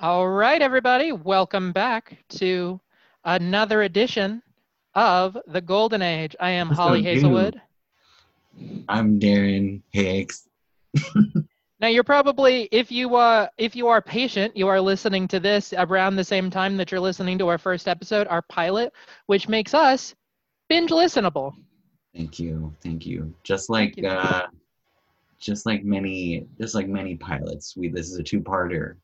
[0.00, 2.80] All right, everybody, welcome back to
[3.24, 4.40] another edition
[4.94, 6.36] of the Golden Age.
[6.38, 7.02] I am What's Holly?
[7.02, 7.60] Hazelwood.
[8.88, 10.48] I'm Darren Hicks.
[11.80, 15.72] Now, you're probably, if you uh, if you are patient, you are listening to this
[15.76, 18.92] around the same time that you're listening to our first episode, our pilot,
[19.26, 20.12] which makes us
[20.68, 21.54] binge listenable.
[22.16, 23.32] Thank you, thank you.
[23.44, 24.08] Just like you.
[24.08, 24.48] uh,
[25.38, 28.96] just like many, just like many pilots, we this is a two-parter.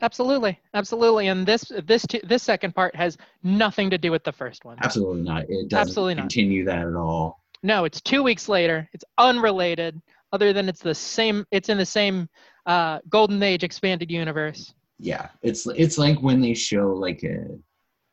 [0.00, 1.26] Absolutely, absolutely.
[1.26, 4.76] And this this this second part has nothing to do with the first one.
[4.82, 5.44] Absolutely not.
[5.48, 6.22] It doesn't Absolutely not.
[6.22, 7.42] continue that at all.
[7.62, 8.88] No, it's two weeks later.
[8.92, 10.00] It's unrelated,
[10.32, 11.44] other than it's the same.
[11.50, 12.28] It's in the same
[12.66, 14.72] uh, Golden Age expanded universe.
[15.00, 17.46] Yeah, it's it's like when they show like a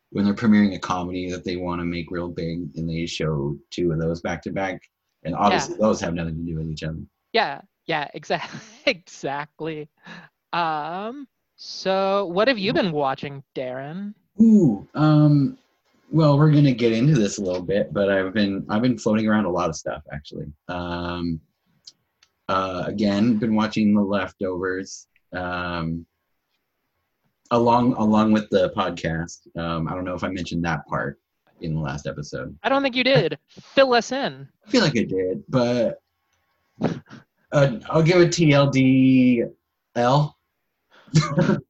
[0.10, 3.58] when they're premiering a comedy that they want to make real big, and they show
[3.70, 4.82] two of those back to back,
[5.24, 6.98] and obviously those have nothing to do with each other.
[7.34, 9.90] Yeah, yeah, exactly, exactly.
[10.54, 14.14] Um, so what have you been watching, Darren?
[14.42, 15.58] Ooh, um,
[16.12, 19.28] well, we're gonna get into this a little bit, but I've been I've been floating
[19.28, 20.48] around a lot of stuff actually.
[20.68, 21.40] Um,
[22.48, 26.06] uh, again, been watching The Leftovers, um,
[27.52, 29.48] along along with the podcast.
[29.58, 31.20] Um, I don't know if I mentioned that part
[31.62, 32.58] in the last episode.
[32.64, 33.40] I don't think you did.
[33.50, 34.48] Fill us in.
[34.66, 36.00] I feel like I did, but
[37.52, 40.34] uh, I'll give it TLDL.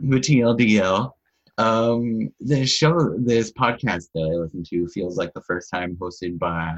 [0.00, 1.10] TLDL.
[1.56, 6.38] Um, this show, this podcast that I listen to feels like the first time hosted
[6.38, 6.74] by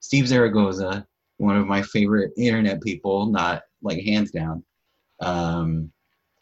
[0.00, 4.64] Steve Zaragoza, one of my favorite internet people, not like hands down,
[5.20, 5.92] um,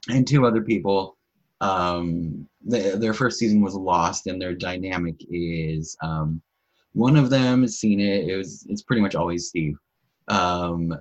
[0.08, 1.16] and two other people.
[1.60, 6.40] Um, the, their first season was Lost, and their dynamic is um,
[6.92, 8.28] one of them has seen it.
[8.28, 9.76] It was it's pretty much always Steve.
[10.28, 10.94] Um,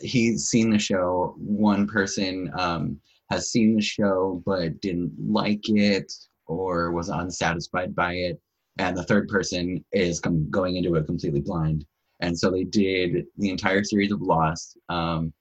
[0.00, 1.34] he's seen the show.
[1.38, 6.12] One person um, has seen the show but didn't like it
[6.46, 8.40] or was unsatisfied by it,
[8.78, 11.84] and the third person is com- going into it completely blind.
[12.20, 15.32] And so they did the entire series of Lost, um,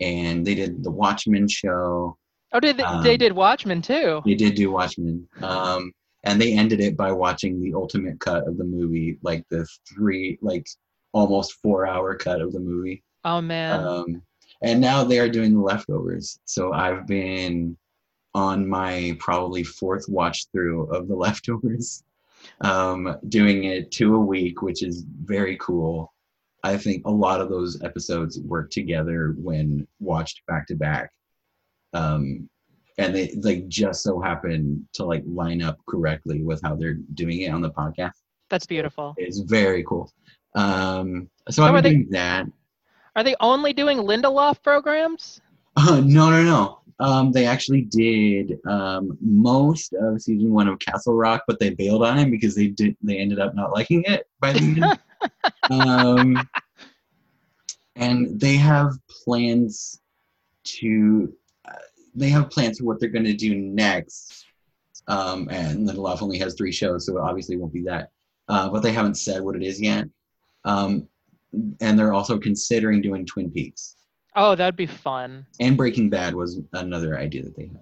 [0.00, 2.16] and they did the Watchmen show.
[2.52, 4.22] Oh, did they, they Um, did Watchmen too?
[4.24, 8.56] They did do Watchmen, um, and they ended it by watching the ultimate cut of
[8.56, 10.66] the movie, like the three, like
[11.12, 13.02] almost four-hour cut of the movie.
[13.24, 13.80] Oh man.
[13.86, 14.22] Um,
[14.62, 16.38] and now they are doing the leftovers.
[16.44, 17.76] So I've been
[18.34, 22.02] on my probably fourth watch through of the leftovers,
[22.60, 26.12] um, doing it two a week, which is very cool.
[26.62, 31.10] I think a lot of those episodes work together when watched back to back.
[31.92, 32.48] Um,
[32.96, 37.40] and they like just so happen to like line up correctly with how they're doing
[37.42, 38.12] it on the podcast.
[38.50, 39.14] That's beautiful.
[39.18, 40.10] It's very cool.
[40.54, 42.46] Um, so So I'm they- doing that.
[43.16, 45.40] Are they only doing Lindelof programs?
[45.76, 46.80] Uh, no, no, no.
[47.00, 52.04] Um, they actually did um, most of season one of Castle Rock, but they bailed
[52.04, 52.96] on it because they did.
[53.02, 54.98] They ended up not liking it by the end.
[55.70, 56.48] um,
[57.96, 58.92] and they have
[59.24, 60.00] plans
[60.64, 61.32] to.
[61.68, 61.72] Uh,
[62.14, 64.46] they have plans for what they're going to do next.
[65.06, 68.10] Um, and Lindelof only has three shows, so it obviously won't be that.
[68.48, 70.06] Uh, but they haven't said what it is yet.
[70.64, 71.08] Um,
[71.80, 73.96] and they're also considering doing Twin Peaks
[74.36, 75.46] Oh, that'd be fun.
[75.60, 77.80] and Breaking Bad was another idea that they had.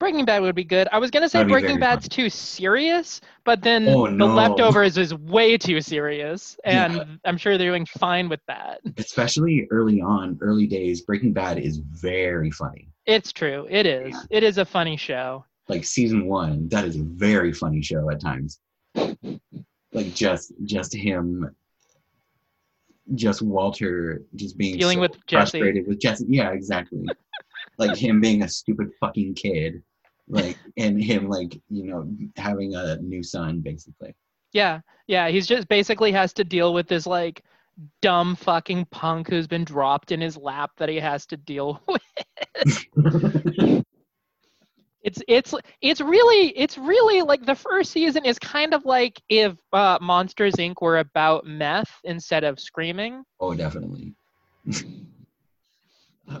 [0.00, 0.88] Breaking Bad would be good.
[0.92, 4.24] I was gonna say Breaking Bad's too serious, but then Oh, The.
[4.24, 7.04] Leftovers is way too serious, and Yeah.
[7.26, 8.80] I'm sure they're doing fine with that.
[8.96, 12.88] Especially early on, early days, Breaking Bad is very funny.
[13.04, 13.66] It's true.
[13.68, 14.16] It is.
[14.30, 15.44] It is a funny show.
[15.68, 18.58] Like season one, that is a very funny show at times.
[19.92, 21.54] Like just just him,
[23.14, 25.58] just Walter, just being Dealing so with Jesse.
[25.58, 26.26] frustrated with Jesse.
[26.28, 27.04] Yeah, exactly.
[27.78, 29.82] like him being a stupid fucking kid,
[30.28, 34.14] like and him like you know having a new son basically.
[34.52, 35.28] Yeah, yeah.
[35.28, 37.42] He's just basically has to deal with this like
[38.02, 42.02] dumb fucking punk who's been dropped in his lap that he has to deal with.
[45.02, 49.54] It's it's it's really it's really like the first season is kind of like if
[49.72, 50.74] uh, Monsters Inc.
[50.80, 53.24] were about meth instead of screaming.
[53.40, 54.12] Oh, definitely.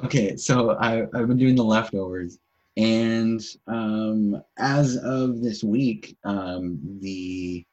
[0.04, 2.38] okay, so I, I've been doing the leftovers,
[2.76, 7.64] and um, as of this week, um, the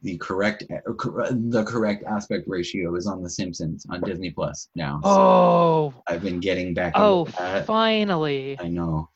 [0.00, 5.00] the correct uh, the correct aspect ratio is on The Simpsons on Disney Plus now.
[5.02, 6.92] So Oh, I've been getting back.
[6.96, 7.26] oh,
[7.66, 8.56] finally!
[8.58, 9.10] I know.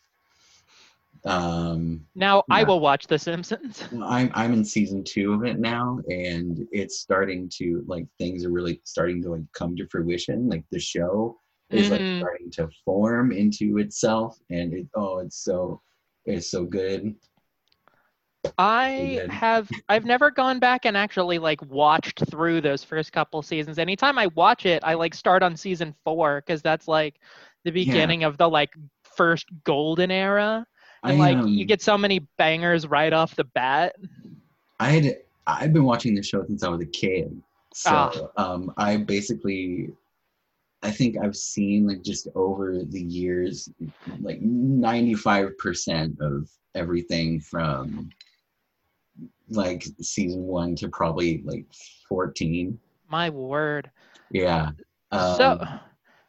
[1.24, 3.84] Um, Now I will watch The Simpsons.
[4.04, 8.50] I'm I'm in season two of it now, and it's starting to like things are
[8.50, 10.48] really starting to like come to fruition.
[10.48, 11.38] Like the show
[11.70, 12.18] is like Mhm.
[12.18, 15.82] starting to form into itself, and it oh, it's so
[16.24, 17.14] it's so good.
[18.58, 19.30] I good.
[19.30, 23.78] have I've never gone back and actually like watched through those first couple seasons.
[23.78, 27.20] Anytime I watch it, I like start on season 4 cuz that's like
[27.64, 28.70] the beginning of the like
[29.02, 30.66] first golden era.
[31.02, 33.96] And like you um, get so many bangers right off the bat.
[34.78, 35.16] I had
[35.46, 37.40] I've been watching the show since I was a kid.
[37.72, 38.52] So Ah.
[38.52, 39.90] um, I basically
[40.82, 43.68] I think I've seen like just over the years
[44.20, 48.10] like 95% of everything from
[49.50, 51.66] like season 1 to probably like
[52.08, 52.78] 14.
[53.10, 53.90] My word.
[54.30, 54.70] Yeah.
[55.12, 55.58] so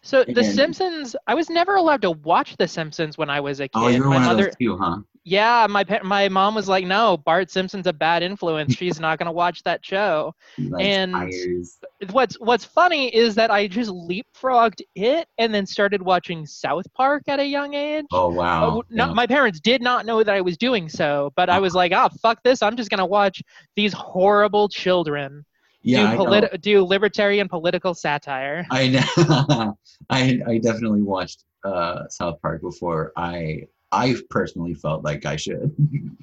[0.03, 3.65] So The Simpsons, I was never allowed to watch The Simpsons when I was a
[3.68, 3.71] kid.
[3.75, 4.98] oh, you were my one mother of those too, huh?
[5.24, 8.74] Yeah, my my mom was like, "No, Bart Simpson's a bad influence.
[8.74, 10.33] She's not going to watch that show."
[10.80, 11.77] And- tires.
[12.09, 17.21] what's what's funny is that I just leapfrogged it and then started watching South Park
[17.27, 18.06] at a young age.
[18.12, 18.77] Oh wow.
[18.77, 19.13] Oh, no, Yeah.
[19.13, 22.09] my parents did not know that I was doing so, but I was like, "Ah,
[22.24, 22.63] fuck this!
[22.63, 23.44] I'm just gonna watch
[23.75, 25.45] these horrible children
[25.81, 29.78] yeah, do politi- do libertarian political satire." I know.
[30.10, 33.12] I I definitely watched uh, South Park before.
[33.16, 35.75] I I personally felt like I should.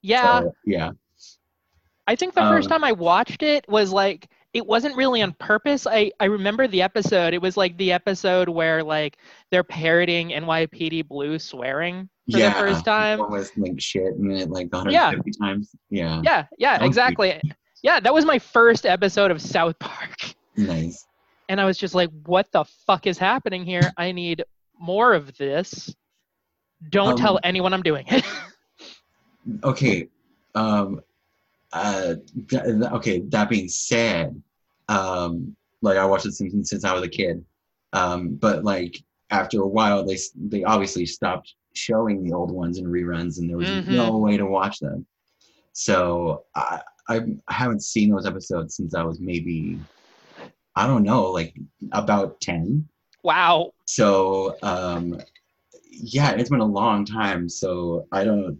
[0.00, 0.92] Yeah, So, yeah.
[2.06, 5.32] I think the first um, time I watched it was like it wasn't really on
[5.34, 5.86] purpose.
[5.86, 7.34] I I remember the episode.
[7.34, 9.18] It was like the episode where like
[9.50, 12.54] they're parroting NYPD Blue swearing for yeah.
[12.54, 13.20] the first time.
[13.20, 15.46] Almost like shit and it like 150 Yeah.
[15.46, 15.74] times.
[15.90, 16.22] Yeah.
[16.24, 17.40] Yeah, yeah, was exactly.
[17.82, 20.16] Yeah, that was my first episode of South Park.
[20.56, 21.06] Nice.
[21.48, 23.92] And I was just like, what the fuck is happening here?
[23.96, 24.42] I need
[24.78, 25.94] more of this.
[26.90, 28.24] Don't Um, tell anyone I'm doing it.
[29.62, 30.08] Okay.
[30.56, 31.00] Um.
[31.72, 32.14] Uh.
[32.50, 33.20] th- okay.
[33.28, 34.42] That being said,
[34.88, 37.44] um, like I watched The Simpsons since I was a kid,
[37.92, 39.00] um, but like
[39.30, 43.56] after a while, they they obviously stopped showing the old ones and reruns, and there
[43.56, 43.86] was Mhm.
[43.88, 45.06] no way to watch them.
[45.72, 49.78] So I I haven't seen those episodes since I was maybe
[50.74, 51.54] I don't know, like
[51.92, 52.86] about ten.
[53.22, 53.72] wow.
[53.86, 55.20] So um,
[55.90, 57.48] yeah, it's been a long time.
[57.48, 58.58] So I don't.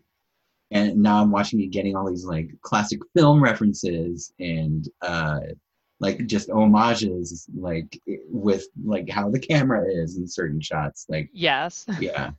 [0.72, 5.38] And now I'm watching it, getting all these like classic film references and uh,
[6.00, 11.06] like just homages, like with like how the camera is in certain shots.
[11.08, 11.86] Like Yes.
[12.00, 12.30] yeah,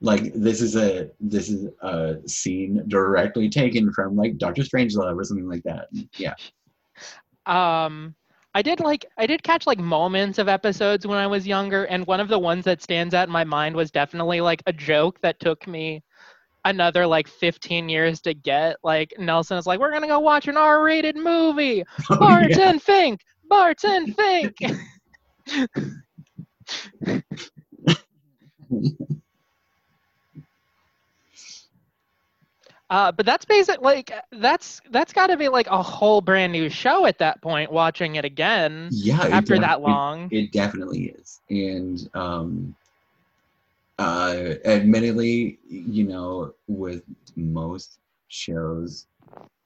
[0.00, 5.24] like this is a this is a scene directly taken from like Doctor Strangelove or
[5.24, 5.88] something like that.
[6.16, 6.34] Yeah.
[7.46, 8.14] Um
[8.54, 12.06] I did like I did catch like moments of episodes when I was younger, and
[12.06, 15.20] one of the ones that stands out in my mind was definitely like a joke
[15.20, 16.02] that took me
[16.64, 18.76] another like 15 years to get.
[18.82, 21.84] Like Nelson is like, "We're gonna go watch an R-rated movie.
[22.10, 24.56] Oh, Barton Fink, Barton Fink."
[32.90, 33.80] Uh, but that's basic.
[33.80, 37.70] Like that's that's got to be like a whole brand new show at that point.
[37.70, 39.22] Watching it again yeah.
[39.22, 40.28] after def- that long.
[40.32, 41.40] It definitely is.
[41.48, 42.74] And um
[44.00, 47.04] uh admittedly, you know, with
[47.36, 49.06] most shows,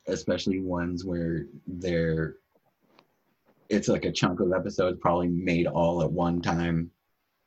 [0.06, 2.36] especially ones where they're
[3.70, 6.90] it's like a chunk of episodes probably made all at one time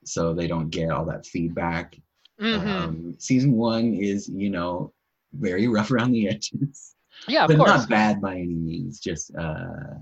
[0.03, 1.99] so they don't get all that feedback.
[2.41, 2.67] Mhm.
[2.67, 4.91] Um season 1 is, you know,
[5.39, 6.95] very rough around the edges
[7.27, 7.69] yeah, of but course.
[7.69, 8.99] not bad by any means.
[8.99, 9.95] Just uh,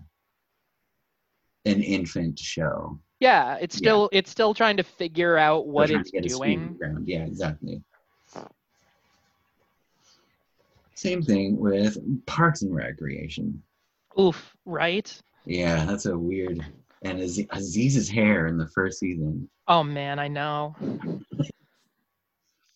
[1.65, 2.99] an infant show.
[3.19, 3.79] Yeah, it's Yeah.
[3.79, 7.03] still it's still trying to figure out what it's to get its feet on doing.
[7.05, 7.81] Yeah, exactly.
[10.97, 13.61] Same thing with Parks and Recreation.
[14.19, 15.21] Oof, right?
[15.45, 16.65] Yeah, that's a weird.
[17.01, 19.49] And Aziz, Aziz's hair in the first season.
[19.67, 20.75] Oh man, I know.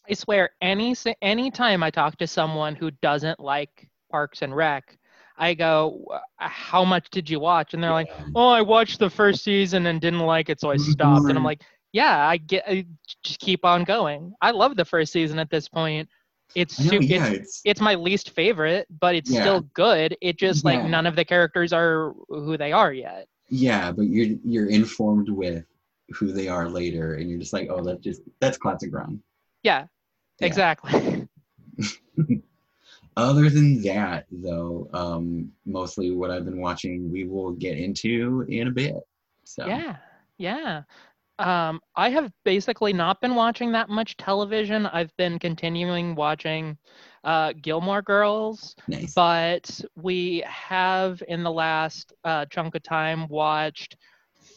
[0.09, 4.97] I swear, any any time I talk to someone who doesn't like Parks and Rec,
[5.37, 9.09] I go, "Uh, "How much did you watch?" And they're like, "Oh, I watched the
[9.09, 11.61] first season and didn't like it, so I stopped." And I'm like,
[11.93, 12.63] "Yeah, I get.
[12.67, 12.85] I
[13.23, 14.33] just keep on going.
[14.41, 16.09] I love the first season at this point.
[16.55, 19.41] It's know, su- yeah, it's it's, it's my least favorite, but it's Yeah.
[19.41, 20.17] still good.
[20.21, 20.87] It just like Yeah.
[20.87, 23.27] none of the characters are who they are yet.
[23.49, 25.65] yeah, but you're you're informed with
[26.11, 29.21] who they are later, and you're just like, oh, that's just that's classic Ron.
[29.63, 29.85] Yeah,
[30.39, 30.48] Yeah.
[30.48, 31.27] exactly.
[33.17, 38.67] Other than that, though, um, mostly what I've been watching, we will get into in
[38.67, 38.96] a bit.
[39.43, 39.98] So Yeah,
[40.38, 40.84] yeah.
[41.39, 44.86] Um, I have basically not been watching that much television.
[44.86, 46.77] I've been continuing watching
[47.24, 49.13] uh, Gilmore Girls, nice.
[49.15, 53.98] but we have in the last uh, chunk of time watched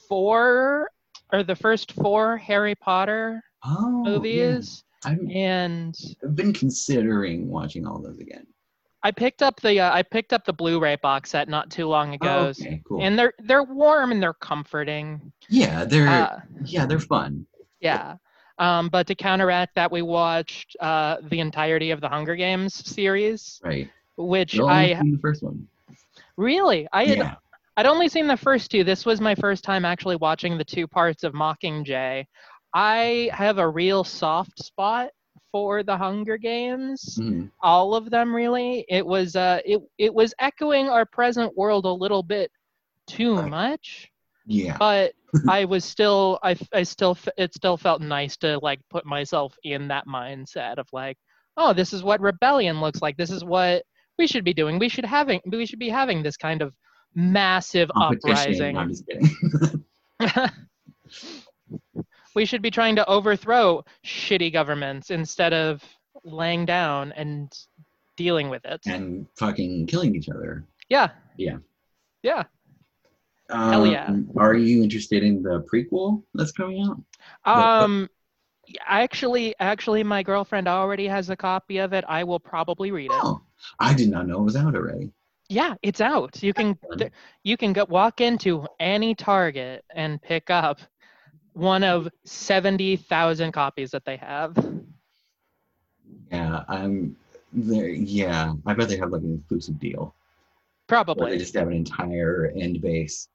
[0.09, 0.91] four
[1.33, 7.99] or the first four Harry Potter Oh, movies, I've and I've been considering watching all
[8.01, 8.47] those again.
[9.05, 12.15] I picked up the uh, I picked up the Blu-ray box set not too long
[12.15, 13.03] ago, Oh, okay, cool.
[13.03, 15.33] and they're they're warm and they're comforting.
[15.49, 17.47] yeah, they're Uh, yeah, they're fun.
[17.81, 18.17] yeah.
[18.59, 23.61] Um, but to counteract that, we watched uh, the entirety of the Hunger Games series,
[23.65, 23.91] Right.
[24.17, 25.67] which I seen the first one.
[26.37, 27.35] really I had Yeah.
[27.79, 28.85] I'd only seen the first two.
[28.85, 32.27] This was my first time actually watching the two parts of Mockingjay.
[32.75, 35.11] I have a real soft spot
[35.51, 37.19] for the Hunger Games.
[37.21, 37.51] Mhm.
[37.61, 38.85] All of them really.
[38.89, 42.51] It was uh it it was echoing our present world a little bit
[43.07, 43.51] too Right.
[43.51, 44.11] much,
[44.47, 44.77] Yeah.
[44.79, 45.13] but
[45.49, 49.89] I was still I I still it still felt nice to like put myself in
[49.89, 51.19] that mindset of like,
[51.59, 53.17] oh, this is what rebellion looks like.
[53.19, 53.83] This is what
[54.19, 54.79] we should be doing.
[54.79, 56.75] We should having we should be having this kind of
[57.15, 58.79] massive uprising.
[58.79, 59.85] I'm just kidding.
[62.35, 65.83] we should be trying to overthrow shitty governments instead of
[66.25, 67.53] laying down and
[68.17, 68.81] dealing with it.
[68.87, 70.65] and fucking killing each other.
[70.89, 71.09] Yeah.
[71.37, 71.59] Yeah.
[72.23, 72.45] Yeah.
[73.51, 74.17] Um, Hell yeah.
[74.37, 77.03] Are you interested in the prequel that's coming out?
[77.51, 78.09] Um
[78.69, 82.05] yeah, actually actually my girlfriend already has a copy of it.
[82.09, 83.21] I will probably read it.
[83.23, 83.43] Oh,
[83.81, 85.11] I did not know it was out already.
[85.49, 86.43] Yeah, it's out.
[86.43, 87.11] You can th-
[87.43, 90.81] you can go walk into any Target and pick up
[91.55, 94.57] one of 70,000 copies that they have.
[96.31, 97.17] Yeah, I'm
[97.53, 97.89] there.
[97.89, 100.15] Yeah, I bet they have like an exclusive deal
[100.89, 103.29] where they just have an entire end base.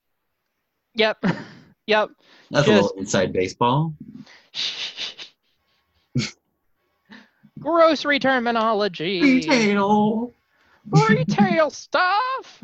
[0.95, 1.23] Yep.
[1.87, 2.09] yep.
[2.51, 3.93] That's a little inside baseball.
[7.59, 9.21] Grocery terminology.
[9.21, 10.33] Retail.
[10.91, 12.63] Retail stuff.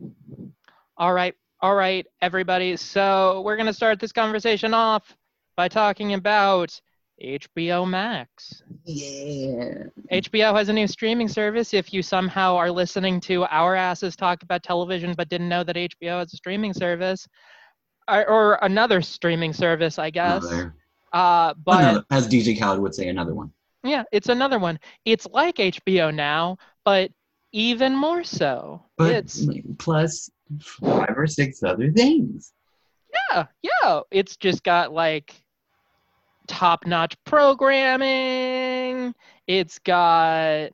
[0.96, 1.34] All right.
[1.66, 2.76] All right, everybody.
[2.76, 5.16] So we're going to start this conversation off
[5.56, 6.80] by talking about
[7.20, 8.62] HBO Max.
[8.84, 9.86] Yeah.
[10.12, 11.74] HBO has a new streaming service.
[11.74, 15.74] If you somehow are listening to our asses talk about television but didn't know that
[15.74, 17.26] HBO has a streaming service,
[18.08, 20.44] or, or another streaming service, I guess.
[20.44, 20.76] Another,
[21.12, 23.50] Uh, but another, as DJ Khaled would say, another one.
[23.82, 24.78] yeah, it's another one.
[25.04, 27.10] It's like HBO now, but
[27.50, 28.84] even more so.
[28.96, 29.44] But it's
[29.78, 32.52] plus five or six other things.
[33.32, 34.00] yeah, yeah.
[34.10, 35.34] It's just got like
[36.48, 39.14] top-notch programming.
[39.46, 40.70] It's got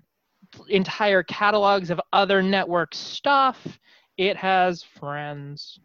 [0.69, 3.79] entire catalogs of other network stuff.
[4.19, 5.79] It has friends.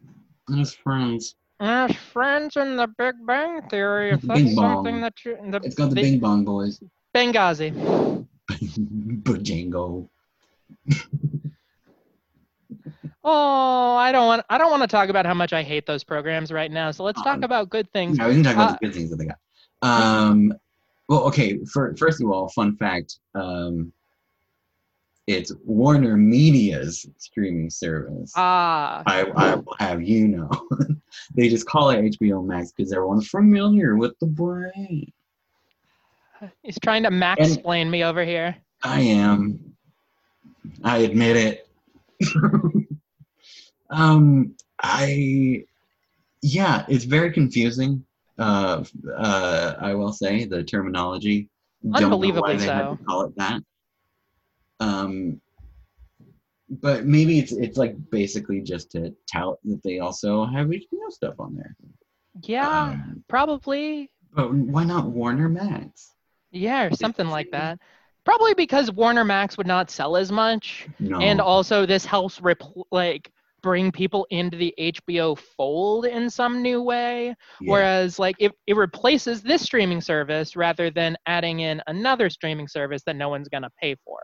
[0.58, 1.34] As friends.
[1.60, 4.10] There's friends in the Big Bang Theory.
[4.12, 4.74] If Bing that's bong.
[4.76, 6.80] something that you the, It's got the the- Bing Bong Boys.
[7.14, 7.72] Benghazi.
[9.22, 10.08] Bajango.
[13.30, 14.46] Oh, I don't want.
[14.48, 16.90] I don't want to talk about how much I hate those programs right now.
[16.90, 18.16] So let's talk Um, about good things.
[18.16, 19.38] Yeah, we can talk about Uh, the good things that they got.
[19.82, 20.54] Um,
[21.08, 21.58] well, okay.
[21.66, 23.18] For, first of all, fun fact.
[23.34, 23.92] Um,
[25.26, 28.32] it's Warner Media's streaming service.
[28.34, 30.50] Ah, I, I will have you know.
[31.34, 35.12] they just call it HBO Max because everyone's familiar with the brand.
[36.62, 38.56] he's trying to max explain me over here.
[38.82, 39.60] I am.
[40.82, 41.68] I admit it.
[43.90, 45.64] um, I,
[46.42, 48.04] yeah, it's very confusing.
[48.38, 48.84] Uh,
[49.16, 51.48] uh, I will say the terminology.
[51.82, 52.96] Don't know why Unbelievably they had so.
[52.96, 53.62] to call it that.
[54.80, 55.40] Um,
[56.70, 61.34] but maybe it's it's like basically just to tout that they also have HBO stuff
[61.38, 61.74] on there.
[62.42, 64.10] Yeah, Um, probably.
[64.34, 66.12] but why not Warner Max?
[66.50, 67.78] Yeah, or something like that.
[68.24, 71.18] Probably because Warner Max would not sell as much, No.
[71.18, 76.82] and also this helps repl- like bring people into the HBO fold in some new
[76.82, 77.34] way.
[77.60, 77.72] Yeah.
[77.72, 83.02] Whereas like it, it replaces this streaming service rather than adding in another streaming service
[83.04, 84.20] that no one's gonna pay for.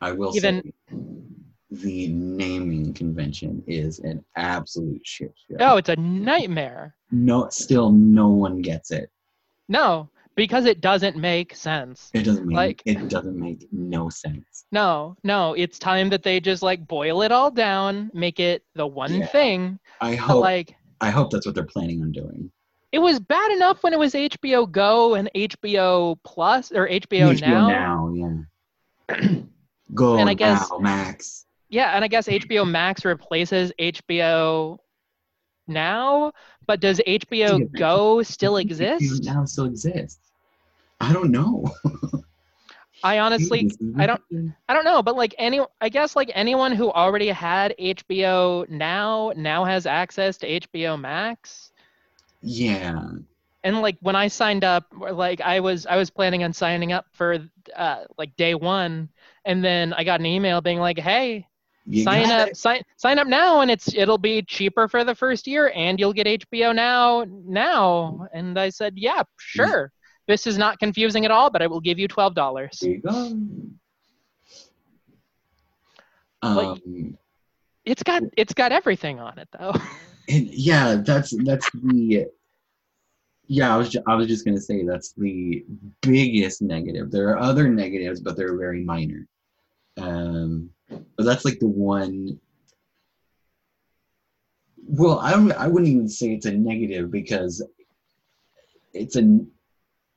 [0.00, 0.96] I will Even- say
[1.70, 5.56] the naming convention is an absolute shit show.
[5.60, 6.94] Oh, it's a nightmare.
[7.10, 9.10] No, still no one gets it.
[9.68, 12.10] No, because it doesn't make sense.
[12.14, 14.64] It doesn't make Like- it doesn't make no sense.
[14.72, 18.86] No, no, it's time that they just like boil it all down, make it the
[18.86, 19.26] one Yeah.
[19.26, 19.78] thing.
[20.00, 22.50] I hope like I hope that's what they're planning on doing.
[22.90, 27.68] it was bad enough when it was HBO Go and HBO Plus or HBO, now.
[27.68, 28.14] Now,
[29.10, 29.18] yeah.
[29.94, 31.44] Go And I guess- now, Max.
[31.68, 34.78] Yeah, and I guess HBO Max replaces HBO
[35.66, 36.32] now,
[36.66, 39.02] but does HBO Go still exist?
[39.04, 39.24] HBO?
[39.34, 40.18] Now still exists.
[41.00, 41.64] I don't know.
[43.02, 44.22] I honestly I don't-
[44.68, 49.32] I don't know, but like any I guess like anyone who already had HBO now
[49.36, 51.72] now has access to HBO Max.
[52.42, 53.02] Yeah.
[53.64, 57.06] And like when I signed up, like I was I was planning on signing up
[57.12, 57.38] for
[57.76, 59.08] uh, like day one,
[59.44, 61.46] and then I got an email being like, "Hey,
[61.86, 62.56] You sign up, it.
[62.56, 66.12] sign sign up now, and it's it'll be cheaper for the first year, and you'll
[66.12, 69.92] get HBO now now." And I said, "Yeah, sure.
[70.28, 73.00] This is not confusing at all, but I will give you twelve dollars." There you
[73.00, 73.40] go.
[76.42, 77.18] Um,
[77.84, 79.72] It's got it's got everything on it though.
[80.28, 82.26] and yeah, that's that's the
[83.46, 83.74] yeah.
[83.74, 85.64] I was ju- I was just gonna say that's the
[86.02, 87.10] biggest negative.
[87.10, 89.26] There are other negatives, but they're very minor.
[89.96, 90.70] Um,
[91.16, 92.38] but that's like the one.
[94.86, 97.66] Well, I I wouldn't even say it's a negative because
[98.92, 99.50] it's an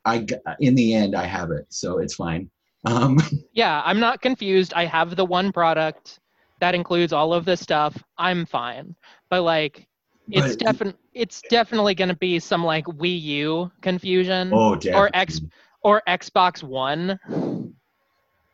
[0.05, 0.25] I
[0.59, 2.49] in the end I have it, so it's fine.
[2.85, 3.19] Um,
[3.53, 4.73] yeah, I'm not confused.
[4.73, 6.19] I have the one product
[6.59, 8.01] that includes all of this stuff.
[8.17, 8.95] I'm fine.
[9.29, 9.87] But like
[10.29, 15.09] it's definitely it's definitely going to be some like Wii U confusion oh, or.
[15.13, 15.41] X
[15.83, 17.19] or Xbox One.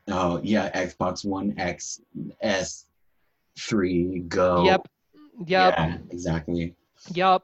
[0.09, 2.01] Oh yeah, Xbox One X
[2.41, 2.85] S
[3.59, 4.63] three go.
[4.63, 4.87] Yep.
[5.45, 5.47] Yep.
[5.77, 6.75] Yeah, exactly.
[7.13, 7.43] Yep.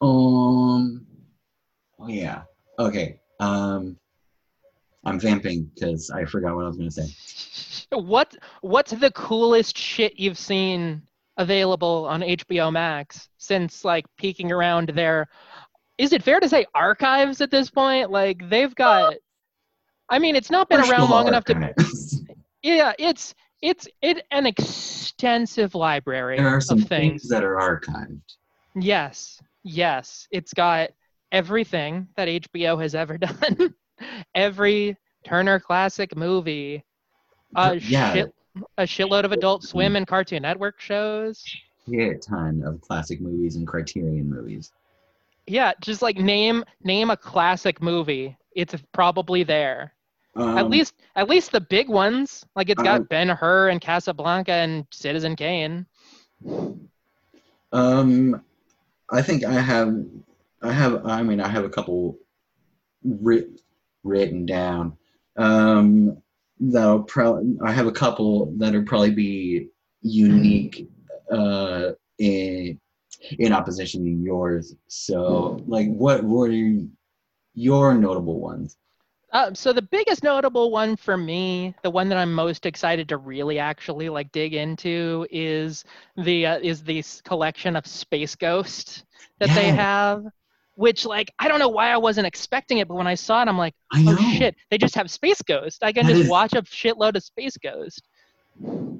[0.00, 1.06] Um.
[1.98, 2.42] Oh yeah.
[2.78, 3.20] Okay.
[3.40, 3.98] Um.
[5.04, 7.86] I'm vamping because I forgot what I was gonna say.
[7.92, 11.02] What what's the coolest shit you've seen
[11.36, 15.28] available on HBO Max since like peeking around their
[15.96, 18.10] is it fair to say archives at this point?
[18.10, 19.14] Like they've got
[20.08, 21.74] I mean it's not been around long enough to
[22.62, 27.22] yeah, it's it's it an extensive library there are some of things.
[27.22, 28.20] things that are archived.
[28.74, 29.40] Yes.
[29.64, 30.28] Yes.
[30.30, 30.90] It's got
[31.32, 33.74] everything that HBO has ever done.
[34.34, 36.84] Every Turner Classic movie.
[37.56, 38.12] A Yeah.
[38.12, 38.34] shit
[38.76, 41.44] a shitload of Adult Swim and Cartoon Network shows.
[41.86, 44.72] Yeah, a ton of classic movies and Criterion movies.
[45.46, 48.36] Yeah, just like name name a classic movie.
[48.56, 49.94] It's probably there.
[50.36, 52.44] at Um, least at least the big ones.
[52.56, 55.86] Like it's got um, Ben Hur and Casablanca and Citizen Kane.
[57.72, 58.42] Um,
[59.10, 59.94] I think I have,
[60.62, 61.06] I have.
[61.06, 62.18] I mean, I have a couple
[63.04, 63.60] writ,
[64.02, 64.96] written down.
[65.36, 66.22] Um,
[66.60, 67.56] that'll probably.
[67.64, 69.68] I have a couple that'll probably be
[70.02, 70.88] unique.
[71.30, 72.80] Uh, in
[73.38, 74.74] in opposition to yours.
[74.86, 76.50] So, like, what were
[77.54, 78.76] your notable ones?
[79.30, 83.18] Uh, so the biggest notable one for me, the one that I'm most excited to
[83.18, 85.84] really actually like dig into, is
[86.16, 89.04] the uh, is this collection of Space Ghost
[89.38, 90.24] that they have.
[90.78, 93.48] Which like I don't know why I wasn't expecting it, but when I saw it,
[93.48, 95.82] I'm like, oh shit, they just have Space Ghost.
[95.82, 98.02] I can That just is- watch a shitload of Space Ghost.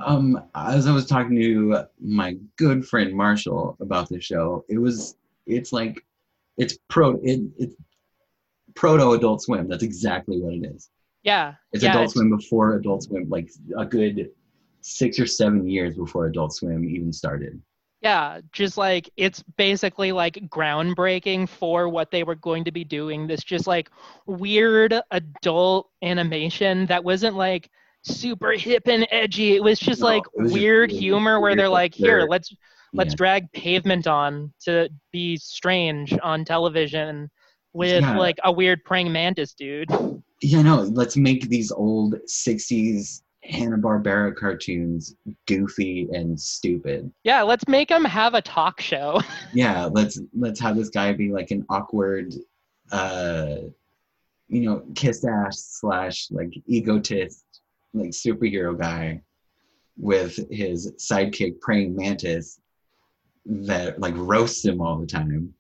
[0.04, 5.16] Um, as I was talking to my good friend Marshall about the show, it was
[5.46, 6.04] it's like
[6.56, 7.76] it's pro it, it's
[8.74, 9.68] proto Adult Swim.
[9.68, 10.90] That's exactly what it is.
[11.22, 14.30] Yeah, It's yeah, Adult it's- Swim before Adult Swim, like a good
[14.80, 17.62] six or seven years before Adult Swim even started.
[18.00, 23.26] Yeah, just like it's basically like groundbreaking for what they were going to be doing.
[23.26, 23.90] This just like
[24.26, 27.68] weird adult animation that wasn't like
[28.02, 29.56] super hip and edgy.
[29.56, 32.54] It was just No, like was weird really humor where they're like, here, let's
[32.94, 33.16] let's Yeah.
[33.16, 37.28] drag pavement on to be strange on television
[37.72, 38.16] with Yeah.
[38.16, 39.90] like a weird praying mantis dude.
[40.40, 45.14] Yeah, no, let's make these old '60s Hanna Barbera cartoons
[45.46, 47.10] goofy and stupid.
[47.24, 49.20] Yeah, let's make him have a talk show.
[49.54, 52.34] yeah let's let's have this guy be like an awkward
[52.92, 53.56] uh
[54.48, 57.44] you know kiss ass slash like egotist
[57.94, 59.20] like superhero guy
[59.96, 62.60] with his sidekick praying mantis
[63.46, 65.52] that like roasts him all the time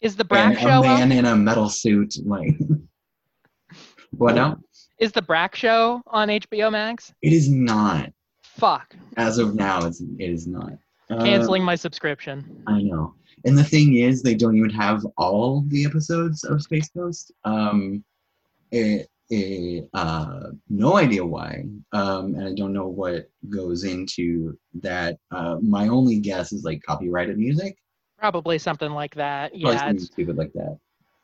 [0.00, 0.84] Is the Brak and show a up?
[0.84, 2.56] man in a metal suit like
[4.10, 4.58] what now
[4.98, 7.12] Is the Brak show on HBO Max?
[7.22, 8.96] it is not Fuck.
[9.16, 10.72] as of now it's it is not
[11.10, 12.62] Uh, Canceling my subscription.
[12.66, 13.14] I know.
[13.46, 17.32] And the thing is, they don't even have all the episodes of Space Ghost.
[17.44, 18.04] Um,
[18.72, 21.64] it, it, uh, no idea why.
[21.92, 25.16] Um, and I don't know what goes into that.
[25.30, 27.78] Uh, my only guess is like copyrighted music.
[28.18, 29.52] Probably something like that.
[29.52, 30.78] Probably Yeah, something stupid like that.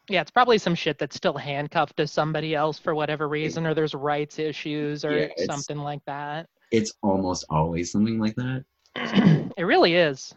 [0.09, 3.75] Yeah, it's probably some shit that's still handcuffed to somebody else for whatever reason, or
[3.75, 6.47] there's rights issues or Yeah, something like that.
[6.71, 8.65] It's almost always something like that.
[9.57, 10.35] it really is.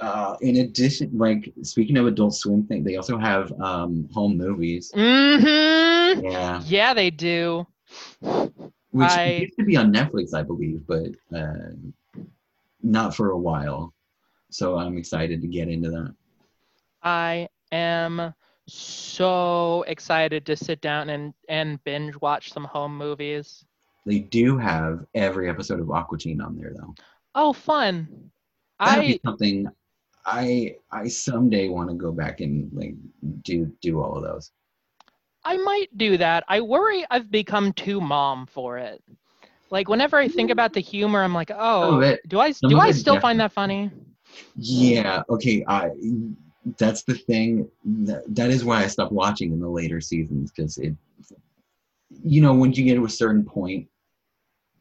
[0.00, 4.92] Uh, in addition, like speaking of Adult Swim thing, they also have um, home movies.
[4.94, 6.24] Mm-hmm.
[6.24, 7.66] Yeah, Yeah, they do.
[8.20, 11.72] which I- used to be on Netflix, I believe, but uh,
[12.82, 13.92] not for a while.
[14.50, 16.14] So I'm excited to get into that.
[17.02, 18.32] I am
[18.68, 23.64] so excited to sit down and and binge watch some home movies.
[24.06, 26.94] They do have every episode of Aqua Teen on there though.
[27.34, 28.30] Oh, fun!
[28.80, 29.68] That'd I be something
[30.24, 32.94] I I someday want to go back and like
[33.42, 34.52] do do all of those.
[35.44, 36.44] I might do that.
[36.48, 39.02] I worry I've become too mom for it.
[39.70, 42.78] Like whenever I think about the humor, I'm like, oh, oh do I some do
[42.78, 43.90] I still find that funny?
[44.56, 45.64] Yeah, okay.
[45.66, 45.90] I
[46.76, 47.68] that's the thing.
[47.84, 50.94] That, that is why I stopped watching in the later seasons because it,
[52.24, 53.88] you know, once you get to a certain point,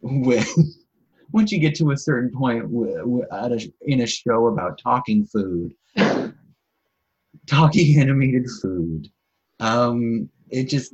[0.01, 0.43] when
[1.31, 4.79] once you get to a certain point w- w- at a, in a show about
[4.79, 5.73] talking food,
[7.47, 9.09] talking animated food,
[9.59, 10.93] um, it just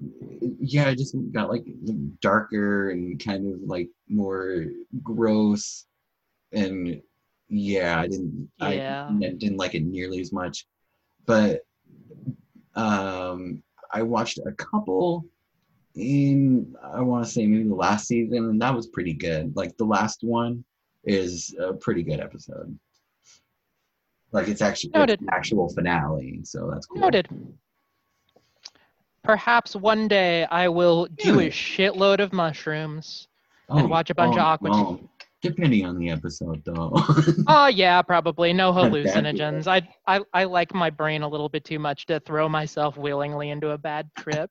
[0.60, 1.65] yeah, it just got like
[2.21, 4.65] darker and kind of like more
[5.03, 5.86] gross
[6.51, 7.01] and
[7.49, 9.08] yeah, I didn't Yeah.
[9.10, 10.65] I didn't like it nearly as much.
[11.26, 11.62] But
[12.76, 15.26] um I watched a couple
[15.96, 19.56] in I want to say maybe the last season and that was pretty good.
[19.56, 20.64] Like the last one
[21.04, 22.78] is a pretty good episode.
[24.32, 25.22] Like it's actually it's Noted.
[25.22, 27.02] an actual finale, so that's cool.
[27.02, 27.28] Noted.
[29.24, 33.28] Perhaps one day I will do a shitload of mushrooms.
[33.70, 35.10] and watch a bunch of Aqua oh,
[35.43, 36.93] Depending on the episode, though.
[37.47, 39.67] Oh yeah, probably no hallucinogens.
[39.67, 43.49] I, I I like my brain a little bit too much to throw myself willingly
[43.49, 44.49] into a bad trip.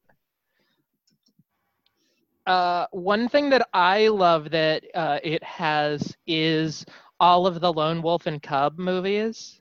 [2.46, 6.84] Uh, one thing that I love that uh, it has is
[7.18, 9.58] all of the Lone Wolf and Cub movies.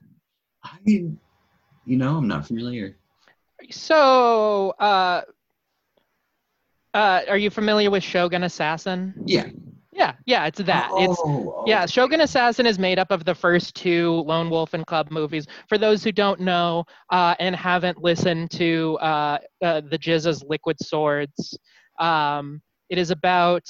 [0.62, 1.16] I, you
[1.86, 2.96] know, I'm not familiar.
[3.70, 5.22] So, uh,
[6.92, 9.14] uh, are you familiar with Shogun Assassin?
[9.24, 9.48] Yeah.
[10.02, 10.90] Yeah, yeah, it's that.
[10.98, 14.84] It's Oh, Yeah, Shogun Assassin is made up of the first two Lone Wolf and
[14.84, 15.46] Cub movies.
[15.68, 20.76] For those who don't know uh, and haven't listened to uh, uh, the GZA's Liquid
[20.80, 21.56] Swords,
[22.00, 22.60] um,
[22.90, 23.62] it is about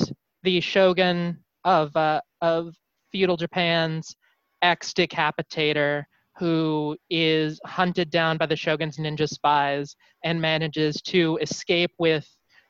[0.42, 2.75] the Shogun of uh, of
[3.11, 4.16] feudal Japan's
[4.62, 6.05] ex decapitator
[6.38, 12.27] who is hunted down by the Shogun's ninja spies and manages to escape with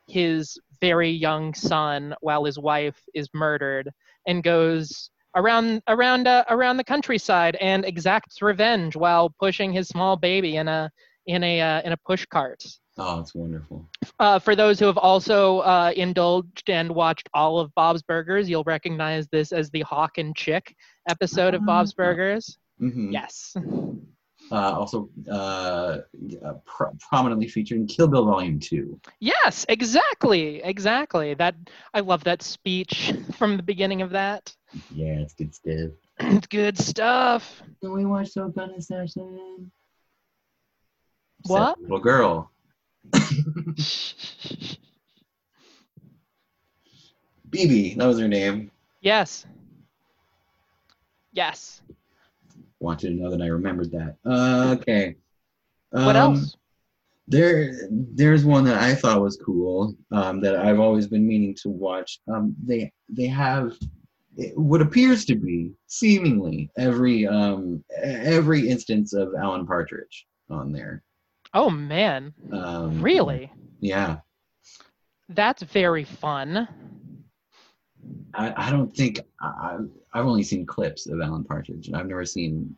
[0.09, 3.88] his very young son while his wife is murdered
[4.27, 10.16] and goes around around uh, around the countryside and exacts revenge while pushing his small
[10.16, 10.90] baby in a
[11.27, 12.61] in a uh, in a push cart.
[12.99, 13.88] Oh, it's wonderful.
[14.18, 18.64] Uh, for those who have also uh, indulged and watched all of Bob's Burgers, you'll
[18.64, 20.75] recognize this as the Hawk and Chick
[21.09, 22.03] episode of Bob's Ah.
[22.03, 22.59] Burgers.
[22.79, 23.55] hmm Yes.
[24.50, 25.98] Uh, also, uh,
[26.44, 29.00] uh, pro- prominently featured in Kill Bill Volume Two.
[29.18, 30.62] Yes, exactly.
[30.62, 31.33] Exactly.
[31.35, 31.55] That
[31.94, 34.55] I love that speech from the beginning of that.
[34.94, 35.90] Yeah, it's good stuff.
[36.20, 37.62] It's good stuff.
[37.81, 39.70] Can we watch Shogun Assassin?
[41.44, 41.76] What?
[41.76, 42.50] Said the Little girl.
[47.50, 48.70] BB, that was her name.
[49.00, 49.46] yes.
[51.35, 51.81] Yes.
[52.83, 54.16] To know that I remembered that.
[54.27, 55.14] Uh, okay.
[55.90, 56.57] What Um, else?
[57.29, 61.68] There, there's one that I thought was cool um, that I've always been meaning to
[61.68, 62.18] watch.
[62.27, 63.79] Um, they they have
[64.37, 71.03] it- what appears to be seemingly every um, every instance of Alan Partridge on there.
[71.55, 72.35] Oh man.
[72.51, 73.53] Um, Really?
[73.81, 74.18] Yeah.
[75.29, 76.68] That's very fun.
[78.35, 79.79] I, I don't think I,
[80.12, 81.91] I've only seen clips of Alan Partridge.
[81.93, 82.77] I've never seen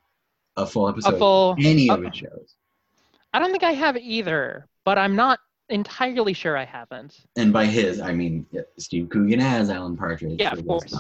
[0.57, 2.55] a full episode A full of any of his shows.
[3.33, 7.27] I don't think I have either, but I'm not entirely sure I haven't.
[7.37, 10.41] And by his, I mean yeah, Steve Coogan as Alan Partridge.
[10.41, 10.95] Yeah, of course.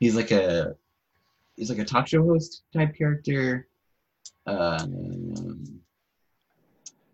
[0.00, 0.76] He's like a
[1.56, 3.68] he's like a talk show host type character.
[4.46, 5.80] Um,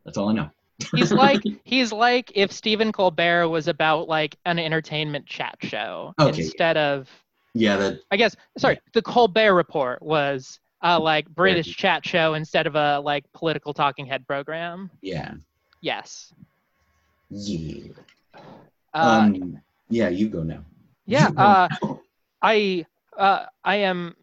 [0.05, 0.51] that's all I know.
[0.95, 6.43] He's like he's like if Stephen Colbert was about like an entertainment chat show Okay.
[6.43, 7.09] instead of
[7.55, 12.67] Yeah, that I guess sorry, the Colbert Report was uh, like British chat show instead
[12.67, 14.91] of a like political talking head program.
[15.03, 15.35] yeah.
[15.81, 16.33] Yes.
[17.31, 17.93] Yeah.
[18.95, 20.65] Uh, um yeah, you go now.
[21.07, 21.31] yeah.
[21.31, 22.01] Go Uh, now.
[22.43, 24.15] I uh, I am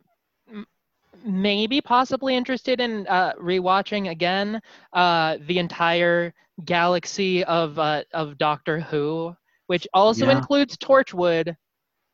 [1.26, 4.62] maybe possibly interested in uh, rewatching again
[4.94, 6.34] uh, the entire
[6.64, 9.36] galaxy of uh, of Doctor Who,
[9.68, 10.38] which also Yeah.
[10.38, 11.56] includes Torchwood,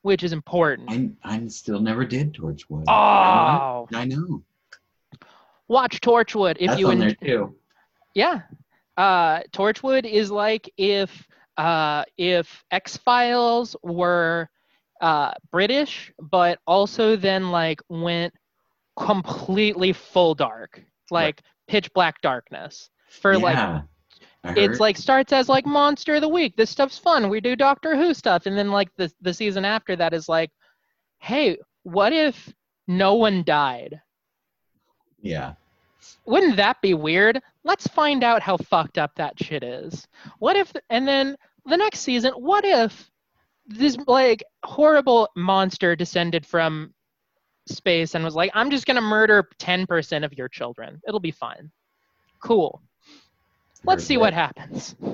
[0.02, 0.90] which is important.
[0.90, 2.86] I I still never did Torchwood.
[2.88, 4.44] Oh, I know.
[5.68, 7.56] watch Torchwood if That's you on there too.
[8.14, 8.42] yeah.
[8.98, 14.50] Uh, Torchwood is like if uh, if X Files were
[15.02, 18.34] uh, British, but also then like went
[18.96, 23.82] completely full dark, like pitch black darkness for like yeah,
[24.44, 26.56] I it's like starts as like monster of the week.
[26.56, 27.30] This stuff's fun.
[27.30, 28.46] We do doctor who stuff.
[28.46, 30.52] And then like the the season after that is like
[31.20, 32.54] hey what if
[32.88, 34.02] no one died?
[35.22, 35.54] Yeah,
[36.26, 37.42] wouldn't that be weird?
[37.64, 40.08] Let's find out how fucked up that shit is.
[40.40, 43.10] What if and then the next season what if
[43.68, 46.94] this like horrible monster descended from
[47.68, 51.70] space and was like i'm just gonna murder 10% of your children it'll be fine
[52.42, 52.82] cool
[53.86, 54.96] let's see what happens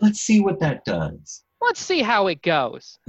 [0.00, 1.44] Let's see what that does.
[1.62, 2.98] let's see how it goes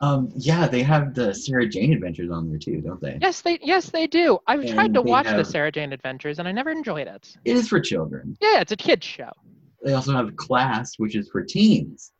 [0.00, 3.16] Um, yeah, they have the Sarah Jane Adventures on there too, don't they?
[3.22, 6.52] yes they yes they do i've tried to watch the sarah jane adventures and i
[6.52, 8.36] never enjoyed it It is for children.
[8.40, 9.30] yeah it's a kids show
[9.82, 12.12] They also have Class, which is for teens.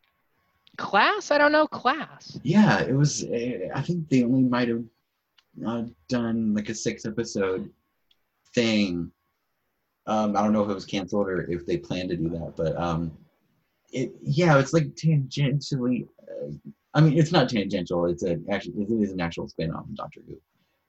[0.77, 3.25] Class i don't know class Yeah, it was.
[3.25, 4.85] uh, I think they only might have
[5.67, 7.71] uh, done like a six episode
[8.55, 9.11] thing.
[10.07, 12.55] Um, I don't know if it was canceled or if they planned to do that,
[12.57, 13.13] but um,
[13.93, 16.07] it yeah, it's like tangentially.
[16.29, 16.53] Uh,
[16.95, 18.07] I mean, it's not tangential.
[18.07, 20.37] It's a actually it is an actual spin off of Doctor Who.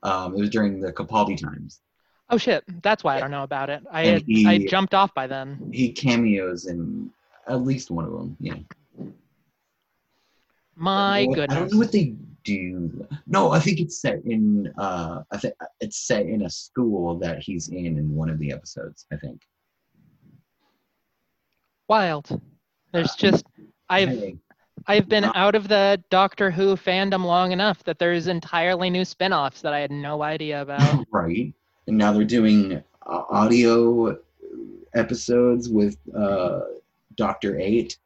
[0.09, 1.81] Um, it was during the Capaldi times.
[2.31, 5.27] oh shit that's why i don't know about it i had i jumped off by
[5.27, 7.11] then He cameos in
[7.47, 8.35] at least one of them.
[8.39, 8.55] Yeah.
[10.75, 13.07] My Well, I goodness don't know what they do.
[13.27, 14.71] No, I think it's set in.
[14.77, 18.51] Uh, I think it's set in a school that he's in in one of the
[18.51, 19.05] episodes.
[19.11, 19.41] I think.
[21.87, 22.41] wild
[22.91, 23.45] there's just
[23.89, 24.35] i've Hey,
[24.87, 29.05] I've been Uh, out of the Doctor Who fandom long enough that there's entirely new
[29.05, 31.05] spin-offs that I had no idea about.
[31.11, 31.53] right,
[31.87, 34.15] and now they're doing uh, audio
[34.93, 36.61] episodes with uh,
[37.15, 37.97] Doctor Eight.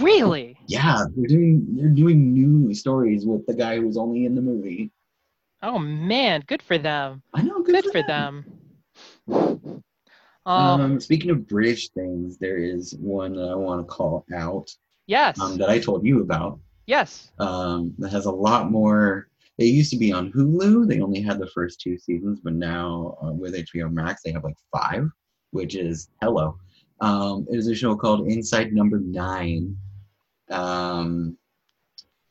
[0.00, 0.56] Really?
[0.66, 4.90] Yeah, they're doing they're doing new stories with the guy who's only in the movie.
[5.62, 7.22] Oh man, good for them.
[7.34, 8.44] I know, good, Good for them.
[9.28, 9.82] Um,
[10.46, 14.70] Um, speaking of British things, there is one that I want to call out
[15.06, 16.58] yes, um, that I told you about.
[16.86, 17.32] yes.
[17.38, 19.28] um, that has a lot more.
[19.58, 20.88] It used to be on Hulu.
[20.88, 24.44] They only had the first two seasons, but now uh, with HBO Max, they have
[24.44, 25.08] like five,
[25.50, 26.56] which is hello.
[27.00, 29.76] Um, it is a show called Inside Number Nine,
[30.50, 31.36] um,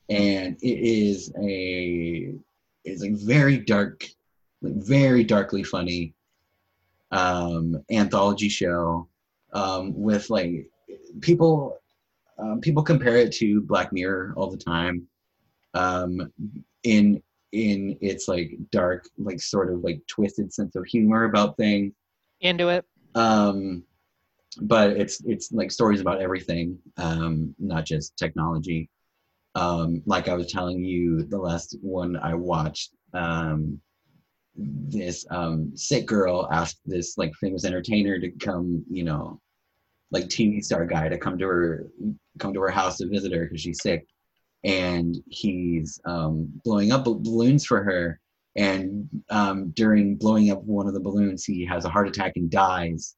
[0.09, 2.33] and it is a
[2.83, 4.05] it's like very dark,
[4.61, 6.13] like very darkly funny
[7.11, 9.07] um, anthology show
[9.53, 10.69] um, with like
[11.21, 11.79] people
[12.37, 15.07] um, people compare it to Black Mirror all the time.
[15.73, 16.31] Um,
[16.83, 21.93] in in its like dark, like sort of like twisted sense of humor about things.
[22.41, 22.85] Into it.
[23.15, 23.83] Um,
[24.61, 28.89] but it's it's like stories about everything, um, not just technology.
[29.55, 33.79] Um, like I was telling you, the last one I watched, um,
[34.55, 39.41] this um, sick girl asked this like famous entertainer to come, you know,
[40.11, 41.87] like TV star guy to come to her
[42.39, 44.05] come to her house to visit her because she's sick,
[44.63, 48.19] and he's um, blowing up balloons for her.
[48.55, 52.49] And um, during blowing up one of the balloons, he has a heart attack and
[52.49, 53.15] dies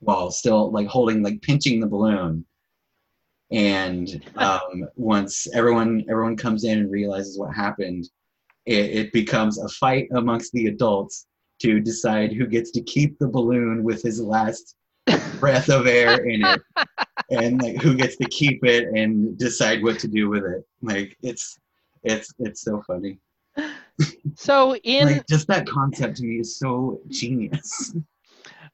[0.00, 2.44] while still like holding like pinching the balloon.
[3.50, 8.08] And um, once everyone everyone comes in and realizes what happened,
[8.66, 11.26] it, it becomes a fight amongst the adults
[11.60, 14.76] to decide who gets to keep the balloon with his last
[15.38, 16.62] breath of air in it
[17.30, 20.64] and like who gets to keep it and decide what to do with it.
[20.82, 21.58] Like it's
[22.02, 23.18] it's it's so funny.
[24.36, 27.94] So in like just that concept to me is so genius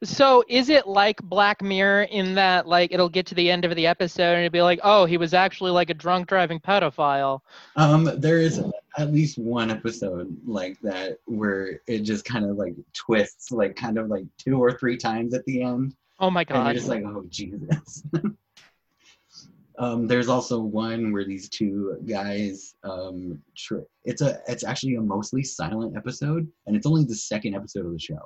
[0.04, 3.74] so is it like Black Mirror in that like it'll get to the end of
[3.76, 7.40] the episode and it'll be like, oh, he was actually like a drunk driving pedophile.
[7.76, 8.62] um there is
[8.98, 13.98] at least one episode like that where it just kind of like twists like kind
[13.98, 16.74] of like two or three times at the end Oh my and you're god.
[16.74, 18.02] just like oh jesus
[19.78, 25.00] um there's also one where these two guys um tr- it's a it's actually a
[25.02, 28.18] mostly silent episode and it's only the second episode of the show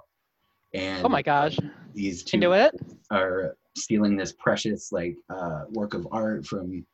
[0.75, 1.57] and Oh my gosh.
[1.95, 2.75] these two Into it?
[3.11, 6.85] are stealing this precious like uh work of art from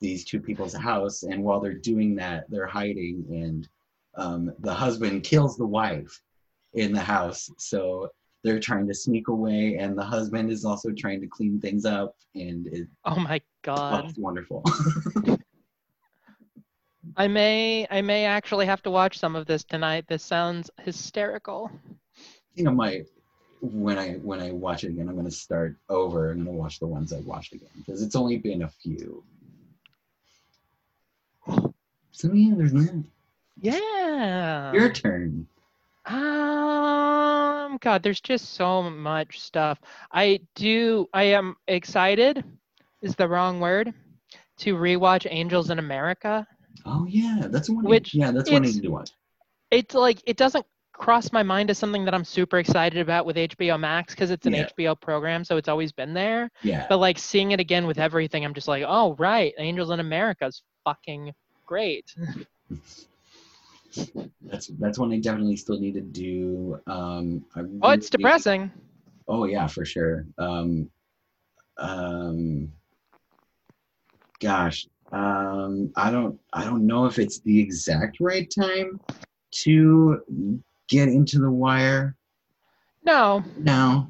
[0.00, 3.68] these two people's house and while they're doing that they're hiding and
[4.16, 6.20] um the husband kills the wife
[6.74, 8.08] in the house so
[8.42, 12.14] they're trying to sneak away and the husband is also trying to clean things up
[12.34, 14.04] and it, Oh my god.
[14.06, 14.62] it's wonderful
[17.16, 20.06] I may I may actually have to watch some of this tonight.
[20.08, 21.70] This sounds hysterical.
[21.72, 23.06] I think I might
[23.72, 26.30] when I when I watch it again, I'm gonna start over.
[26.30, 29.22] I'm gonna watch the ones I watched again because it's only been a few.
[32.12, 33.04] So yeah, there's that.
[33.60, 34.72] Yeah.
[34.72, 35.46] Your turn.
[36.06, 39.80] Um, God, there's just so much stuff.
[40.12, 41.08] I do.
[41.12, 42.44] I am excited.
[43.02, 43.92] Is the wrong word
[44.58, 46.46] to rewatch Angels in America.
[46.86, 47.84] Oh yeah, that's one.
[47.84, 49.10] Which yeah, that's one I need to watch.
[49.70, 53.36] It's like it doesn't cross my mind as something that I'm super excited about with
[53.36, 54.68] HBO Max because it's an Yeah.
[54.78, 56.50] HBO program, so it's always been there.
[56.62, 60.00] Yeah, But like seeing it again with everything, I'm just like, oh right, Angels in
[60.00, 61.32] America is fucking
[61.66, 62.14] great.
[64.42, 66.78] that's that's one I definitely still need to do.
[66.86, 68.70] Um, I Oh, it's depressing.
[69.28, 70.26] Oh yeah, for sure.
[70.38, 70.90] Um,
[71.76, 72.72] um,
[74.40, 79.00] gosh, um, I don't, I don't know if it's the exact right time
[79.62, 80.20] to
[80.88, 82.16] get into the wire
[83.04, 84.08] No, No.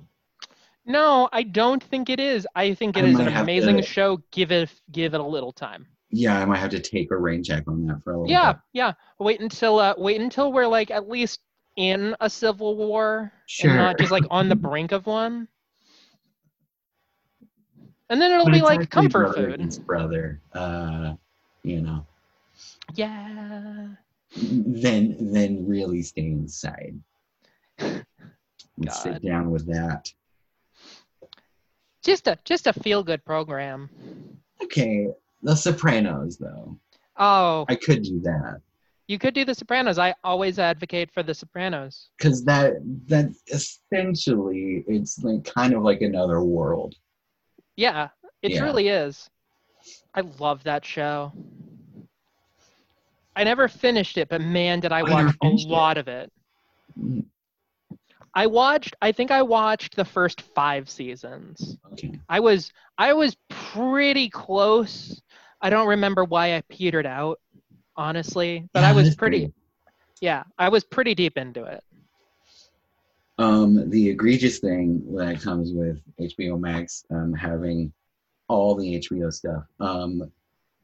[0.87, 2.47] no, I don't think it is.
[2.55, 4.19] I think it I is an amazing to- show.
[4.31, 5.87] Give it, give it a little time.
[6.11, 8.53] Yeah, I might have to take a rain check on that for a little Yeah,
[8.53, 8.63] bit.
[8.73, 8.93] yeah.
[9.19, 11.41] Wait until, uh, wait until we're like at least
[11.77, 13.71] in a civil war Sure.
[13.71, 15.49] and not just like on the brink of one.
[18.11, 19.87] And then it'll But be like comfort brother food.
[19.87, 20.41] brother.
[20.53, 21.15] Uh,
[21.65, 22.07] you know,
[22.95, 23.89] Yeah.
[24.37, 26.99] Then then really stay inside.
[27.79, 28.05] And
[28.91, 30.13] sit down with that.
[32.03, 33.89] Just a just a feel good program.
[34.63, 35.09] Okay,
[35.43, 36.79] The Sopranos though.
[37.17, 38.61] Oh, I could do that.
[39.07, 39.99] you could do The Sopranos.
[39.99, 42.11] I always advocate for The Sopranos.
[42.19, 42.73] because that
[43.07, 46.97] that essentially it's like kind of like another world
[47.77, 48.09] Yeah,
[48.43, 48.61] it Yeah.
[48.61, 49.31] truly is.
[50.15, 51.33] I love that show.
[53.37, 55.73] I never finished it, but man, did I I watch a finished it.
[55.73, 56.31] lot of it.
[58.35, 58.95] I watched.
[59.01, 61.79] I think I watched the first five seasons.
[61.93, 65.21] okay I was I was pretty close.
[65.61, 67.41] I don't remember why I petered out,
[67.97, 69.41] honestly, but Yeah, I was pretty.
[69.41, 69.53] good.
[70.21, 71.83] Yeah, I was pretty deep into it.
[73.39, 77.93] um the egregious thing that comes with hbo max um having
[78.49, 80.31] all the hbo stuff um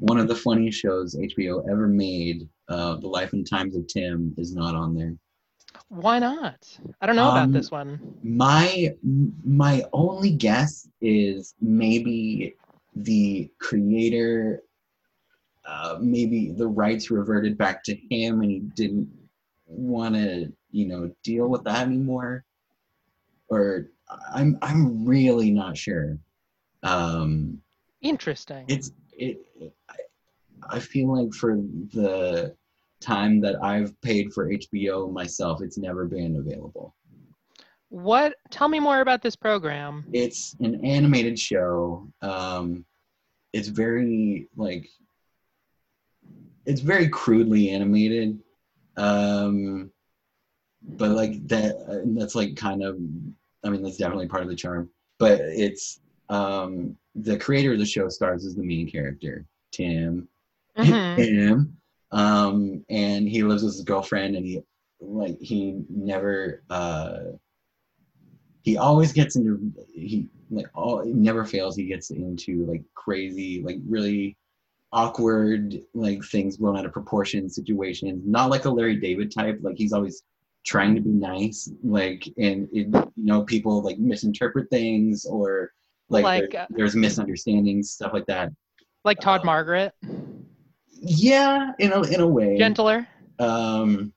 [0.01, 4.35] one of the funniest shows hbo ever made uh the life and times of tim
[4.39, 5.15] is not on there
[5.89, 6.59] Why not?
[7.01, 8.01] I don't know about Um, this one.
[8.23, 8.95] my
[9.45, 12.55] my only guess is maybe
[12.95, 14.63] the creator
[15.65, 19.09] uh, maybe the rights reverted back to him and he didn't
[19.67, 22.45] want to you know deal with that anymore
[23.49, 23.87] or
[24.35, 26.19] i'm i'm really not sure
[26.83, 27.61] um
[28.03, 28.65] Interesting.
[28.69, 29.97] it's it, it I,
[30.77, 31.57] I feel like for
[31.95, 32.55] the
[33.01, 36.95] time that i've paid for hbo myself it's never been available
[37.89, 38.35] What?
[38.51, 40.05] Tell me more about this program.
[40.13, 42.85] it's an animated show um
[43.53, 44.87] it's very like
[46.67, 48.39] it's very crudely animated
[48.97, 49.91] um
[50.83, 52.97] but like that uh, that's like kind of
[53.65, 57.85] i mean that's definitely part of the charm but it's um the creator of the
[57.85, 60.27] show stars as the main character tim.
[60.79, 61.17] Mhm.
[61.17, 61.77] him
[62.13, 64.63] um and he lives with his girlfriend and he
[65.01, 67.19] like he never uh
[68.63, 71.77] he always gets into he like all it never fails.
[71.77, 74.37] He gets into like crazy like really
[74.93, 78.23] awkward like things blown out of proportion situations.
[78.27, 79.59] Not like a larry david type.
[79.63, 80.23] Like he's always
[80.65, 81.71] trying to be nice.
[81.83, 85.73] Like and it, you know people like misinterpret things or
[86.11, 88.51] like, Like, there- uh, there's misunderstandings stuff like that
[89.05, 89.93] Like Todd uh, Margaret,
[91.03, 93.07] yeah in a in a way gentler.
[93.39, 94.13] um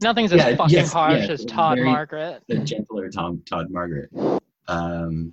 [0.00, 2.42] Nothing's yeah, as fucking yes, harsh yeah, as Todd very- Margaret.
[2.48, 4.10] the gentler Tom Todd Margaret.
[4.66, 5.32] Um,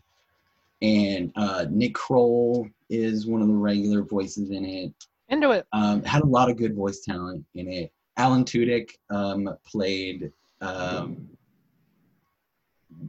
[0.83, 4.93] and uh, Nick Kroll is one of the regular voices in it.
[5.29, 5.65] Into it.
[5.73, 7.91] Um, had a lot of good voice talent in it.
[8.17, 11.27] Alan Tudyk um, played um,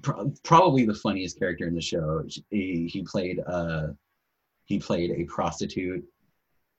[0.03, 2.24] pro- probably the funniest character in the show.
[2.50, 3.88] He, he played uh,
[4.66, 6.05] he played a prostitute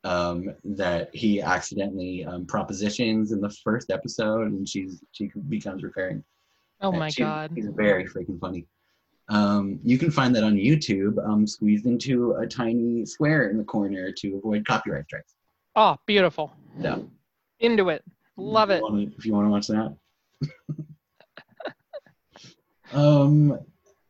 [0.03, 6.23] um, that he accidentally um, propositions in the first episode, and she's she becomes recurring.
[6.81, 7.51] Oh my she's- god.
[7.55, 8.65] He's very freaking funny.
[9.29, 13.63] Um, you can find that on YouTube, um, squeezed into a tiny square in the
[13.63, 15.35] corner to avoid copyright strikes.
[15.75, 16.51] Oh, beautiful.
[16.77, 16.97] Yeah.
[17.61, 18.03] Into it.
[18.35, 18.83] Love If it.
[18.83, 19.95] wanna- if you want to watch that.
[22.93, 23.59] um,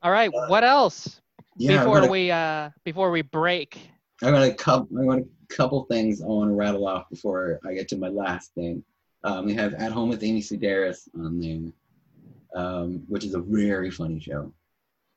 [0.02, 0.32] All right.
[0.32, 1.22] What else?
[1.58, 3.80] yeah, before got, a, we uh before we break.
[4.24, 5.00] I got a couple.
[5.00, 8.08] I got a couple things I want to rattle off before I get to my
[8.08, 8.84] last thing.
[9.24, 13.92] Um, we have At Home with Amy Sedaris on there, um, which is a very
[13.92, 14.52] funny show.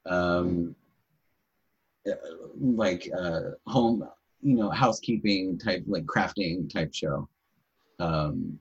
[0.06, 0.74] Um,
[2.06, 2.14] uh,
[2.60, 4.06] like uh, home,
[4.42, 7.28] you know, housekeeping type, like crafting type show.
[7.98, 8.58] Um,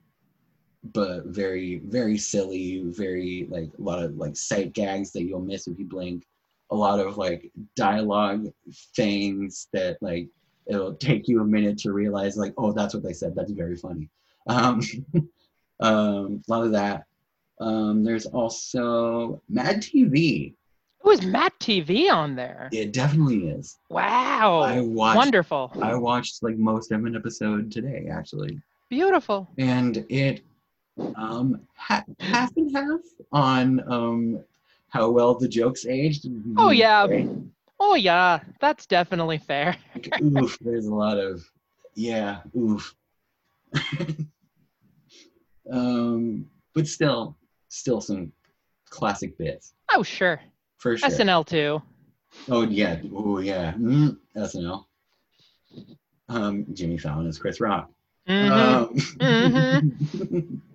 [0.92, 2.82] but very very silly.
[2.86, 6.26] Very like a lot of like sight gags that you'll miss if you blink.
[6.70, 8.52] A lot of like dialogue
[8.96, 10.28] things that like
[10.66, 13.34] it'll take you a minute to realize like oh that's what they said.
[13.34, 14.08] That's very funny.
[14.46, 14.80] Um,
[15.80, 17.04] um, a lot of that.
[17.60, 20.54] Um, there's also Mad TV.
[20.98, 22.68] Who is Mad TV on there?
[22.72, 23.78] It definitely is.
[23.90, 24.60] Wow.
[24.60, 25.16] I watched.
[25.16, 25.72] Wonderful.
[25.80, 29.48] I watched like most of an episode today, actually, Beautiful.
[29.58, 30.42] and it
[31.16, 33.00] um ha- half and half
[33.32, 34.44] on um
[34.88, 36.26] how well the jokes aged.
[36.56, 37.06] Oh yeah.
[37.80, 38.40] Oh yeah.
[38.60, 39.76] That's definitely fair.
[39.94, 41.44] Like, oof, there's a lot of
[41.96, 42.94] yeah, oof.
[45.70, 47.36] um, but still,
[47.68, 48.32] still some
[48.88, 50.40] classic bits Oh sure.
[50.78, 51.08] for sure.
[51.08, 51.82] SNL too.
[52.48, 54.84] Oh yeah, oh yeah, mm, SNL.
[56.28, 57.90] Um, Jimmy Fallon is Chris Rock.
[58.28, 59.20] Mm-hmm.
[60.10, 60.62] Um,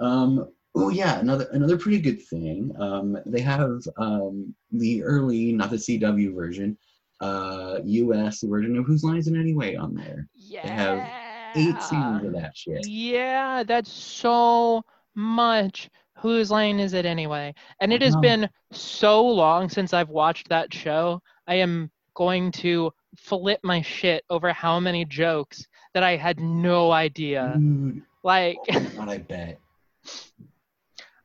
[0.00, 2.72] um, oh yeah, another another pretty good thing.
[2.78, 6.76] Um, they have um, the early, not the CW version,
[7.20, 10.28] uh, US version of Whose Line Is It Anyway on there.
[10.34, 10.66] yeah.
[10.66, 11.24] have
[11.56, 12.86] Eight seasons of that shit.
[12.86, 14.82] Yeah, that's so
[15.14, 15.88] much.
[16.18, 17.54] Whose line is it anyway?
[17.80, 21.20] And it has been so long since I've watched that show.
[21.46, 26.90] I am going to flip my shit over how many jokes that I had no
[26.90, 27.54] idea.
[27.56, 29.60] Dude, Like oh God, I bet.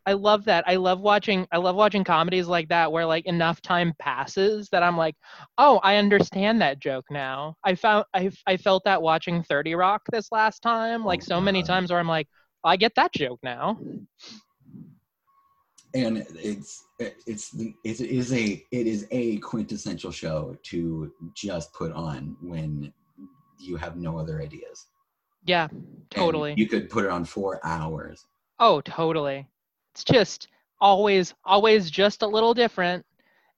[0.06, 0.64] I love that.
[0.68, 4.82] I love watching I love watching comedies like that where like enough time passes that
[4.82, 5.16] I'm like,
[5.58, 10.02] "Oh, I understand that joke now." I found I I felt that watching 30 Rock
[10.12, 12.28] this last time, like Oh, so many times where I'm like,
[12.64, 13.78] "I get that joke now."
[15.94, 22.36] and it's it's it is a it is a quintessential show to just put on
[22.42, 22.94] when
[23.60, 24.88] you have no other ideas.
[25.46, 26.54] Yeah, And totally.
[26.58, 28.26] you could put it on for hours.
[28.60, 29.48] Oh, totally.
[29.94, 30.48] It's just
[30.82, 33.06] always always just a little different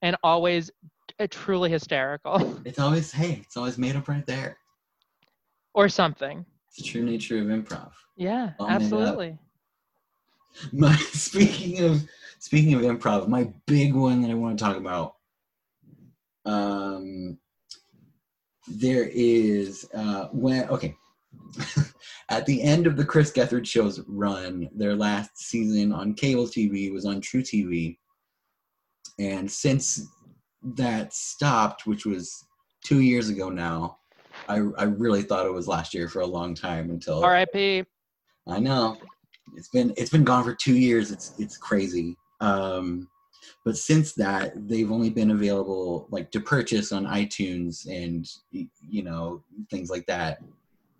[0.01, 0.71] and always
[1.19, 4.57] uh, truly hysterical It's always hey, it's always made up right there.
[5.73, 6.45] or something.
[6.67, 7.91] It's the true nature of improv.
[8.15, 9.37] Yeah, All absolutely.
[10.71, 12.03] My speaking of
[12.39, 15.15] speaking of improv, my big one that I want to talk about.
[16.45, 17.37] Um,
[18.67, 20.95] there is uh, when okay.
[22.31, 26.89] At the end of the Chris Gethard show's run, their last season on cable TV
[26.89, 27.97] was on True TV,
[29.19, 30.07] and since
[30.63, 32.45] that stopped, which was
[32.85, 33.97] two years ago now,
[34.47, 37.83] I I really thought it was last year for a long time until R.I.P.
[38.47, 38.97] I know.
[39.57, 41.11] It's been it's been gone for two years.
[41.11, 42.15] It's it's crazy.
[42.39, 43.09] Um,
[43.65, 49.43] but since that, they've only been available like to purchase on iTunes and you know
[49.69, 50.41] things like that,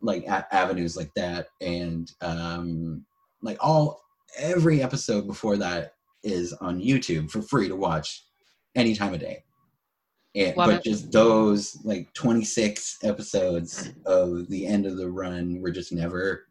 [0.02, 3.06] like a- avenues like that, and um,
[3.42, 4.02] like all
[4.38, 5.94] every episode before that
[6.24, 8.24] is on YouTube for free to watch
[8.76, 9.44] any time of day.
[10.36, 10.84] And, Love but it.
[10.84, 16.48] just those like 26 episodes of the end of the run were just never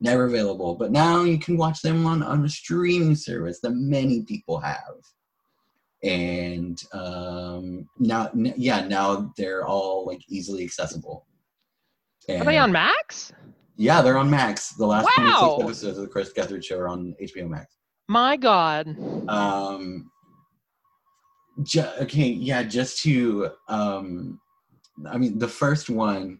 [0.00, 4.22] never available but now you can watch them on on a streaming service that many
[4.22, 4.96] people have
[6.02, 11.26] and um now yeah now they're all like easily accessible
[12.28, 13.32] Are they on Max?
[13.76, 15.56] yeah they're on max the last Wow.
[15.56, 17.74] 26 episodes of the chris gethard show are on hbo max
[18.08, 18.96] My God.
[19.28, 20.08] um
[21.64, 24.38] ju- okay yeah just to um
[25.10, 26.38] i mean the first one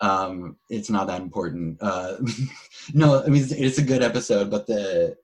[0.00, 2.16] um it's not that important uh
[2.94, 5.14] no i mean it's, it's a good episode but the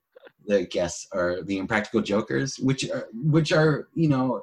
[0.47, 4.43] the guests are the impractical jokers which are which are you know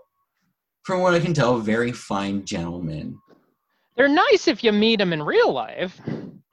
[0.86, 3.16] from what i can tell very fine gentlemen
[4.00, 6.00] They're nice if you meet them in real life.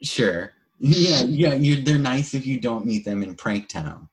[0.02, 4.06] sure yeah yeah you're, they're nice if you don't meet them in prank town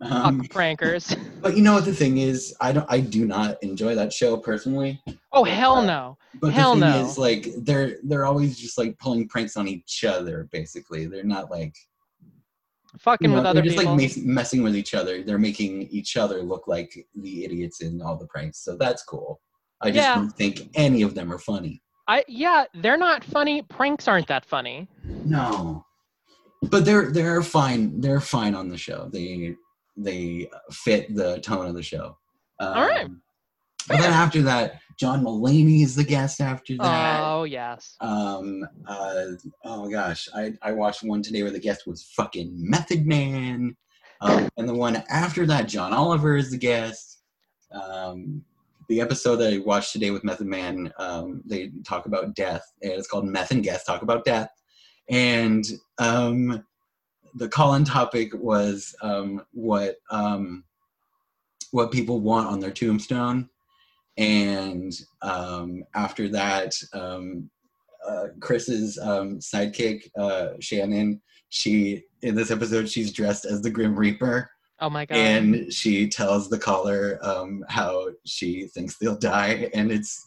[0.00, 1.14] um, prankers.
[1.42, 4.36] but you know what the thing is i don't i do not enjoy that show
[4.38, 4.98] personally
[5.32, 6.16] Oh hell no.
[6.40, 7.06] But Hell the thing no.
[7.06, 10.46] is, like, they're they're always just like pulling pranks on each other.
[10.52, 11.74] Basically, they're not like
[12.22, 13.96] you Fucking know, with other just, people.
[13.96, 15.22] they're just like mes- messing with each other.
[15.22, 18.58] They're making each other look like the idiots in all the pranks.
[18.58, 19.40] So that's cool.
[19.80, 20.14] I just Yeah.
[20.16, 21.80] don't think any of them are funny.
[22.12, 23.62] I yeah, they're not funny.
[23.62, 24.86] Pranks aren't that funny.
[25.24, 25.86] No,
[26.60, 28.02] but they're they're fine.
[28.02, 29.08] They're fine on the show.
[29.10, 29.54] They
[29.96, 32.18] they fit the tone of the show.
[32.60, 33.08] Um, All right.
[33.88, 36.42] But then after that, John Mulaney is the guest.
[36.42, 37.20] After that.
[37.22, 37.96] Oh yes.
[38.02, 39.24] um uh
[39.64, 43.74] oh gosh i i watched one today where the guest was fucking method man
[44.20, 47.22] um and the one after that john oliver is the guest
[47.72, 48.44] um
[48.92, 52.92] the episode that i watched today with method man um they talk about death and
[52.92, 54.50] it's called meth and guest talk about death.
[55.08, 55.64] And
[55.98, 56.62] um
[57.34, 60.64] the call-in topic was um, what um,
[61.70, 63.48] what people want on their tombstone,
[64.18, 67.50] and um, after that, um,
[68.06, 74.50] uh, Chris's sidekick uh, Shannon, she in this episode she's dressed as the Grim Reaper,
[74.82, 75.16] Oh my god.
[75.16, 80.26] and she tells the caller um, how she thinks they'll die, and it's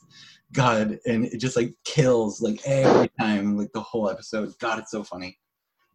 [0.54, 4.54] God, and it just like kills like every time, like the whole episode.
[4.60, 5.38] God, it's so funny.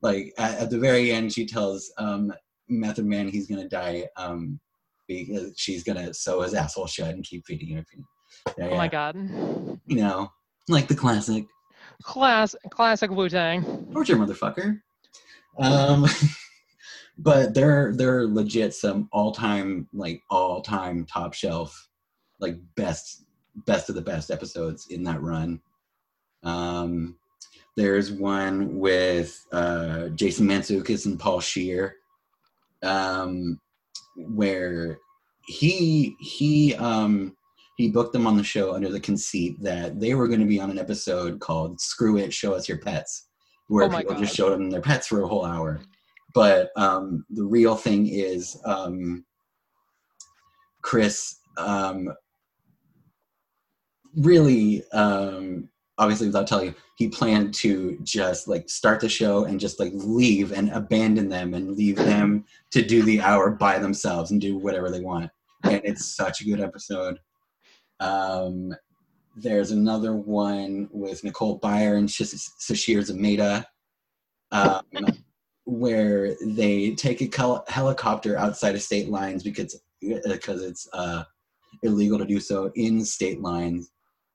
[0.02, 2.32] Like at, at the very end, she tells um,
[2.68, 4.60] Method Man he's gonna die um,
[5.08, 7.86] because she's gonna sew his asshole shut and keep feeding him.
[8.58, 8.90] Yeah, oh my yeah.
[8.90, 9.16] god.
[9.86, 10.30] You know,
[10.68, 11.46] like the classic
[12.02, 13.88] Class classic Wu Tang.
[13.92, 14.80] torture motherfucker.
[15.58, 16.06] Um,
[17.22, 21.88] but they're they're legit some all time like all time top shelf
[22.40, 23.24] like best
[23.66, 25.60] best of the best episodes in that run.
[26.42, 27.16] Um,
[27.76, 31.96] there's one with uh, Jason Mantzoukas and Paul Scheer,
[32.82, 33.60] um,
[34.16, 34.98] where
[35.46, 37.36] he he um,
[37.76, 40.60] he booked them on the show under the conceit that they were going to be
[40.60, 43.28] on an episode called "Screw It, Show Us Your Pets,"
[43.68, 45.80] where Oh people just showed them their pets for a whole hour.
[46.34, 49.24] But um, the real thing is um,
[50.82, 52.12] Chris um,
[54.16, 55.68] really um,
[55.98, 59.92] obviously without telling you he planned to just like start the show and just like
[59.94, 64.56] leave and abandon them and leave them to do the hour by themselves and do
[64.56, 65.30] whatever they want.
[65.64, 67.18] And it's such a good episode.
[68.00, 68.74] Um,
[69.36, 73.64] there's another one with nicole byer and Sh- sasheer zamata
[74.52, 74.82] um,
[75.70, 81.24] where they take a helicopter outside of state lines because because it's uh,
[81.82, 83.90] illegal to do so in state lines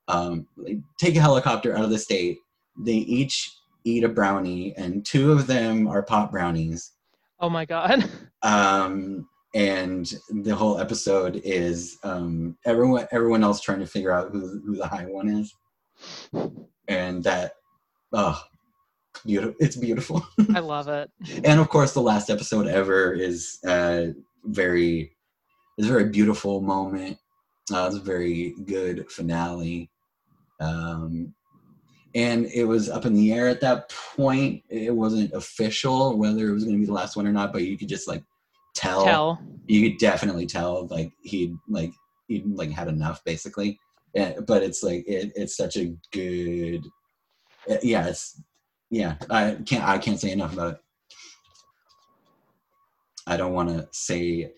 [0.08, 2.40] um, they take a helicopter out of the state.
[2.78, 6.92] They each eat a brownie, and two of them are pot brownies.
[7.40, 8.10] Oh my god.
[8.44, 14.62] Um, and the whole episode is um, everyone everyone else trying to figure out who
[14.64, 15.52] who the high one is,
[16.88, 17.54] and that
[18.14, 18.40] oh,
[19.26, 19.56] beautiful!
[19.60, 20.26] It's beautiful.
[20.54, 21.10] I love it.
[21.44, 24.08] and of course, the last episode ever is uh,
[24.46, 25.16] very
[25.78, 27.18] is a very beautiful moment.
[27.74, 29.90] Uh, it's a very good finale.
[30.60, 31.34] Um,
[32.14, 34.64] and it was up in the air at that point.
[34.70, 37.64] It wasn't official whether it was going to be the last one or not, but
[37.64, 38.24] you could just like
[38.74, 39.04] tell.
[39.04, 39.42] Tell.
[39.68, 41.92] You could definitely tell like he'd like
[42.28, 43.78] he'd like had enough basically.
[44.14, 46.86] Yeah, but it's like it, it's such a good.
[47.70, 48.42] uh, Yeah, it's
[48.96, 49.16] yeah.
[49.30, 50.80] I can't I can't say enough about it.
[53.28, 54.54] I don't want to say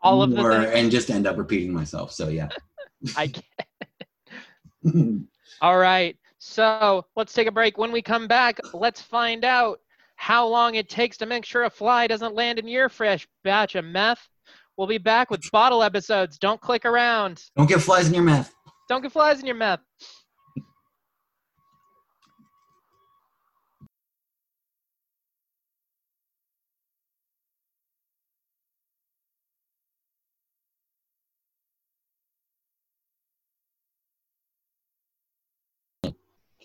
[0.00, 2.12] All of the more and just end up repeating myself.
[2.12, 2.48] So yeah.
[3.16, 3.44] I get
[5.60, 6.16] All right.
[6.38, 7.76] So let's take a break.
[7.76, 9.78] When we come back, let's find out
[10.14, 13.74] how long it takes to make sure a fly doesn't land in your fresh batch
[13.74, 14.26] of meth.
[14.78, 16.38] We'll be back with bottle episodes.
[16.38, 17.42] Don't click around.
[17.56, 18.54] don't get flies in your meth.
[18.88, 19.80] Don't get flies in your meth.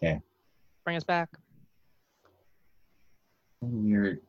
[0.03, 0.19] Okay.
[0.83, 1.29] Bring us back.
[3.61, 4.19] We're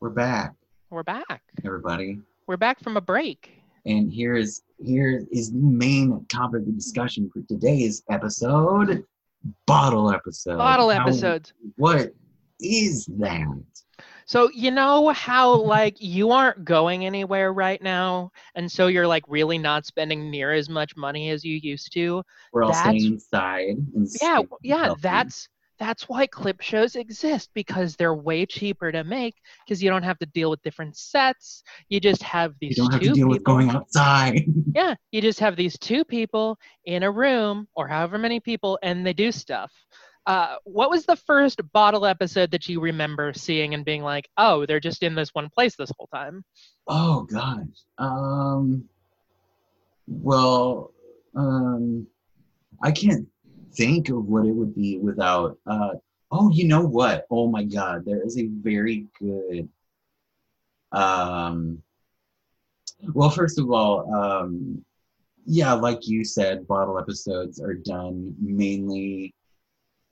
[0.00, 0.54] we're back,
[0.90, 1.42] We're back.
[1.64, 2.20] everybody.
[2.46, 3.50] We're back from a break.
[3.84, 9.04] And here is here is the main topic of discussion for today's episode.
[9.66, 10.58] Bottle episode.
[10.58, 11.52] Bottle episodes.
[11.76, 12.12] what
[12.60, 13.46] is that?
[14.28, 19.24] So you know how like you aren't going anywhere right now, and so you're like
[19.26, 22.22] really not spending near as much money as you used to.
[22.52, 23.76] We're all That's- staying inside.
[24.20, 25.00] Yeah, yeah, healthy.
[25.02, 25.48] that's
[25.78, 30.18] that's why clip shows exist because they're way cheaper to make because you don't have
[30.18, 31.62] to deal with different sets.
[31.88, 32.76] You just have these.
[32.76, 33.30] you don't have two to deal people.
[33.30, 34.44] with going outside.
[34.74, 39.04] Yeah, you just have these two people in a room or however many people and
[39.06, 39.72] they do stuff.
[40.28, 44.66] Uh, what was the first bottle episode that you remember seeing and being like, oh,
[44.66, 46.44] they're just in this one place this whole time?
[46.86, 47.64] Oh gosh.
[47.96, 48.84] Um
[50.06, 50.92] well
[51.34, 52.06] um
[52.82, 53.26] I can't
[53.72, 55.94] think of what it would be without uh
[56.30, 57.26] oh you know what?
[57.30, 59.66] Oh my god, there is a very good
[60.92, 61.82] um
[63.14, 64.84] well first of all, um
[65.46, 69.34] yeah, like you said, bottle episodes are done mainly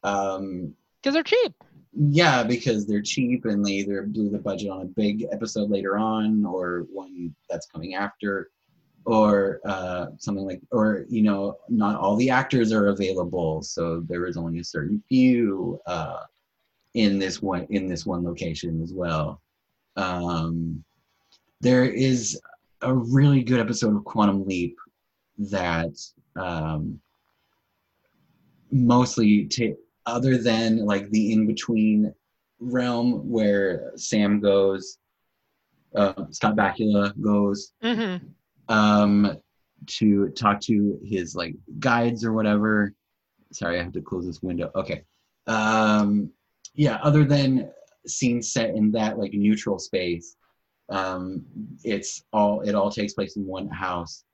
[0.03, 1.53] um Because they're cheap.
[1.93, 5.97] yeah, because they're cheap and they either blew the budget on a big episode later
[5.97, 8.51] on or one that's coming after
[9.07, 14.27] or uh, something like or you know not all the actors are available so there
[14.27, 16.23] is only a certain few uh,
[16.95, 19.41] in this one in this one location as well
[19.97, 20.83] Um,
[21.61, 22.39] there is
[22.83, 24.77] a really good episode of Quantum Leap
[25.39, 25.95] that
[26.37, 27.01] um,
[28.71, 29.67] mostly ta
[30.07, 32.15] other than like the in between
[32.61, 34.99] realm where Sam goes,
[35.95, 38.17] uh, Scott Bakula goes hmm
[38.69, 39.39] um,
[39.87, 42.93] to talk to his like guides or whatever.
[43.53, 44.71] Sorry, I have to close this window.
[44.75, 45.05] Okay.
[45.47, 46.31] Um,
[46.75, 47.71] yeah, other than
[48.07, 50.37] scenes set in that like neutral space,
[50.89, 51.45] um,
[51.85, 54.25] it's all it all takes place in one house.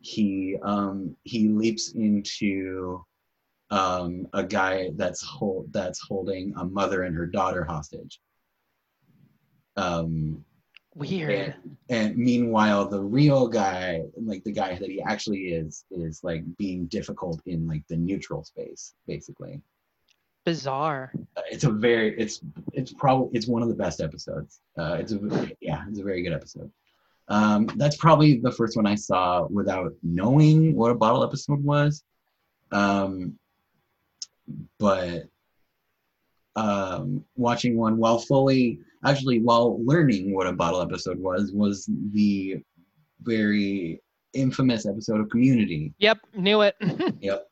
[0.00, 3.04] He um, he leaps into
[3.70, 8.20] um, a guy that's hold that's holding a mother and her daughter hostage.
[9.76, 10.44] Um,
[10.96, 11.54] Weird.
[11.88, 16.86] and meanwhile the real guy like the guy that he actually is is like being
[16.86, 19.62] difficult in like the neutral space basically
[20.44, 21.12] Bizarre.
[21.36, 22.40] Uh, it's a very it's
[22.72, 26.22] it's probably it's one of the best episodes uh it's a yeah it's a very
[26.22, 26.70] good episode
[27.28, 32.02] um that's probably the first one i saw without knowing what a bottle episode was
[32.72, 33.38] um
[34.78, 35.24] but
[36.56, 42.56] um watching one while fully actually while learning what a bottle episode was was the
[43.22, 44.00] very
[44.32, 46.74] infamous episode of community Yep, knew it.
[47.20, 47.46] yep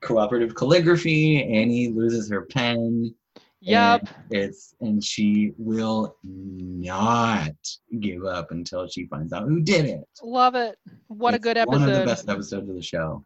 [0.00, 3.12] cooperative calligraphy annie loses her pen
[3.60, 4.00] yep.
[4.00, 7.52] and it's and she will not
[7.98, 10.76] give up until she finds out who did it Love it.
[11.08, 12.06] What a It's good one of the episode.
[12.06, 13.24] best episodes of the show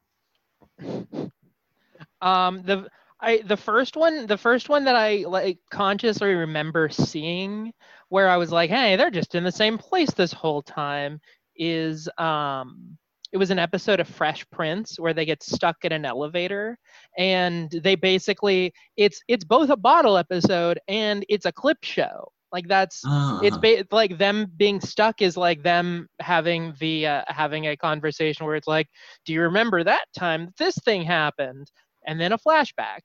[2.24, 2.88] Um, the
[3.20, 7.72] I the first one, the first one that I like consciously remember seeing,
[8.08, 11.20] where I was like, "Hey, they're just in the same place this whole time,"
[11.56, 12.98] is um,
[13.32, 16.78] it was an episode of Fresh Prince where they get stuck in an elevator,
[17.18, 22.32] and they basically it's it's both a bottle episode and it's a clip show.
[22.52, 23.08] Like that's
[23.40, 27.76] it's Uh, ba- like them being stuck is like them having the uh, having a
[27.76, 28.88] conversation where it's like
[29.26, 31.70] do you remember that time this thing happened
[32.06, 33.00] and then a flashback.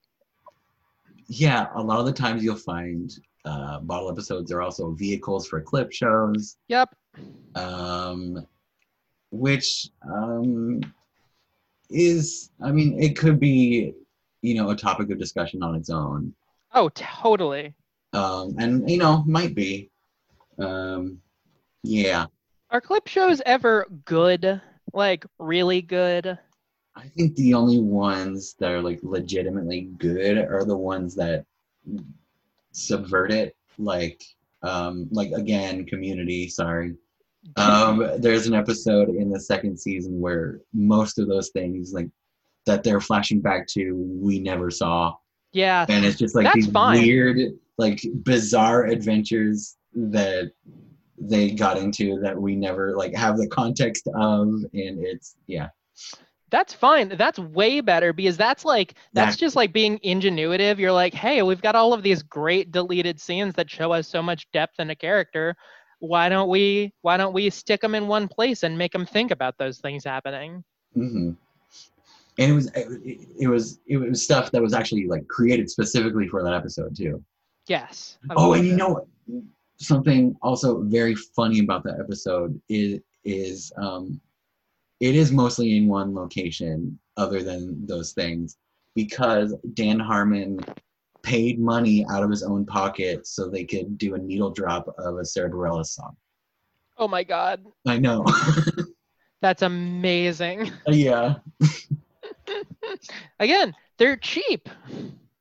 [1.28, 3.12] Yeah a lot of the times you'll find
[3.46, 6.58] uh, bottle episodes are also vehicles for clip shows.
[6.68, 6.96] Yep.
[7.56, 8.46] Um,
[9.32, 10.82] which um,
[11.90, 13.94] is i mean it could be
[14.42, 16.34] you know a topic of discussion on its own.
[16.74, 17.74] Oh totally.
[18.14, 19.90] Um, and you know might be.
[20.58, 21.20] Um,
[21.84, 22.26] yeah.
[22.72, 24.62] Are clip shows ever good?
[24.94, 26.38] Like really good
[27.00, 31.46] i think the only ones that are like legitimately good are the ones that
[32.72, 34.24] subvert it like
[34.64, 36.96] um like again community sorry.
[37.56, 42.10] Um there's an episode in the second season where most of those things like
[42.66, 45.16] that they're flashing back to we never saw.
[45.54, 45.86] Yeah.
[45.88, 47.02] And it's just like these fine.
[47.02, 47.38] weird
[47.78, 50.52] like bizarre adventures that
[51.18, 55.70] they got into that we never like have the context of and it's yeah
[56.52, 57.10] that's fine.
[57.10, 60.78] That's way better because that's like that's That- just like being ingenuitive.
[60.78, 64.22] You're like hey we've got all of these great deleted scenes that show us so
[64.22, 65.56] much depth in a character.
[66.00, 69.32] Why don't we why don't we stick them in one place and make them think
[69.32, 70.64] about those things happening?
[70.98, 71.32] Mm-hmm.
[72.40, 76.28] and it was it, it was it was stuff that was actually like created specifically
[76.28, 77.24] for that episode too.
[77.68, 78.18] Yes.
[78.30, 78.78] I oh and you it.
[78.78, 79.08] know
[79.78, 84.20] something also very funny about that episode is is um
[85.00, 88.58] it is mostly in one location other than those things
[88.96, 90.60] because dan harmon
[91.22, 95.18] paid money out of his own pocket so they could do a needle drop of
[95.18, 96.16] a Sara Bareilles song
[96.98, 98.26] oh my god i know
[99.42, 101.36] that's amazing yeah
[103.40, 104.70] again they're cheap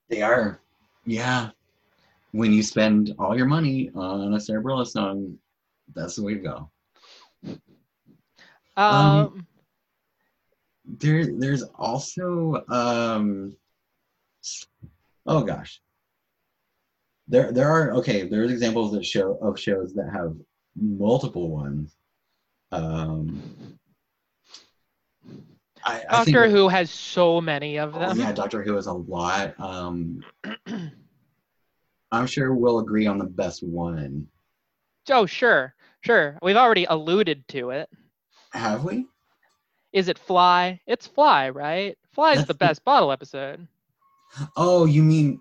[0.09, 0.61] They are.
[1.05, 1.51] Yeah.
[2.33, 5.37] When you spend all your money on a Sara Bareilles song,
[5.95, 6.71] that's the way to go.
[8.77, 9.47] um, Um,
[10.89, 13.55] There, there's also, um,
[15.27, 15.81] oh gosh,
[17.29, 18.27] there, there are okay.
[18.27, 20.35] There's examples of show of shows that have
[20.75, 21.95] multiple ones.
[22.73, 23.43] Um,
[25.85, 28.87] I, I think doctor who has so many of Oh, them yeah, Doctor Who has
[28.87, 29.59] a lot.
[29.61, 30.23] Um,
[32.13, 34.27] I'm sure we'll agree on the best one.
[35.11, 37.89] oh sure sure we've already alluded to it
[38.53, 39.07] Have we?
[39.93, 40.81] Is it Fly?
[40.87, 41.97] It's Fly, right?
[42.13, 43.67] Fly's That's the the- best bottle episode.
[44.57, 45.41] Oh, you mean?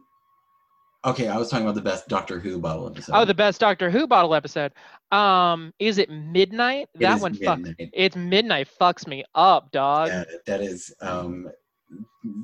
[1.05, 3.13] Okay, I was talking about the best Doctor Who bottle episode.
[3.15, 4.71] Oh, the best Doctor Who bottle episode.
[5.11, 6.89] Um, is it Midnight?
[6.95, 7.37] It that is one.
[7.39, 7.75] Midnight.
[7.93, 10.07] It's Midnight fucks me up, dog.
[10.09, 11.49] Yeah, that is um,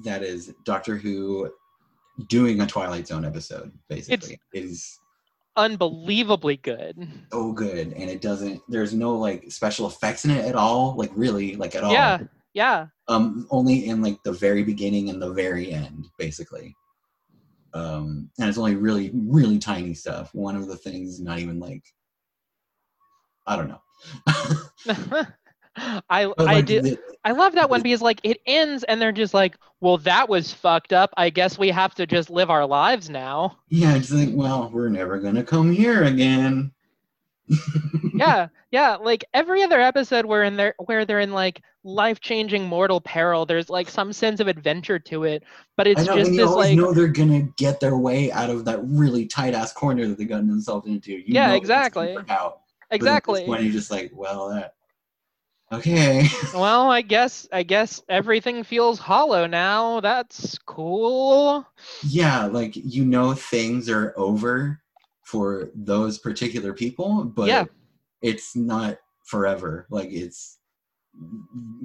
[0.04, 1.52] that is Doctor Who
[2.28, 3.72] doing a Twilight Zone episode.
[3.90, 5.00] Basically, it is
[5.56, 7.08] unbelievably good.
[7.32, 8.62] so good, and it doesn't.
[8.68, 10.96] There's no like special effects in it at all.
[10.96, 11.94] Like really, like at all.
[11.94, 12.20] Yeah,
[12.54, 12.88] yeah.
[13.08, 16.76] Um, only in like the very beginning and the very end, basically.
[17.74, 20.30] Um, and it's only really, really tiny stuff.
[20.34, 21.84] One of the things, not even like,
[23.48, 25.26] I don't know.
[25.76, 29.58] I I do I love that one because like it ends and they're just like,
[29.80, 31.12] well, that was fucked up.
[31.18, 33.58] I guess we have to just live our lives now.
[33.70, 36.72] yeah, it's like, well, we're never gonna come here again.
[38.14, 38.96] yeah, yeah.
[38.96, 43.46] Like every other episode where in there where they're in like life changing mortal peril,
[43.46, 45.44] there's like some sense of adventure to it.
[45.76, 48.66] But it's know, just this always like know they're gonna get their way out of
[48.66, 51.14] that really tight ass corner that they got themselves into.
[51.14, 52.16] You Yeah, know exactly.
[52.30, 52.62] Out.
[52.92, 53.46] At this exactly.
[53.46, 54.76] point, you're just like, well, that.
[55.74, 56.28] Okay.
[56.54, 60.00] Well, I guess I guess everything feels hollow now.
[60.02, 61.66] That's cool.
[62.08, 64.80] yeah, like you know things are over
[65.24, 67.66] for those particular people, but Yeah.
[68.22, 69.88] it's not forever.
[69.90, 70.60] Like it's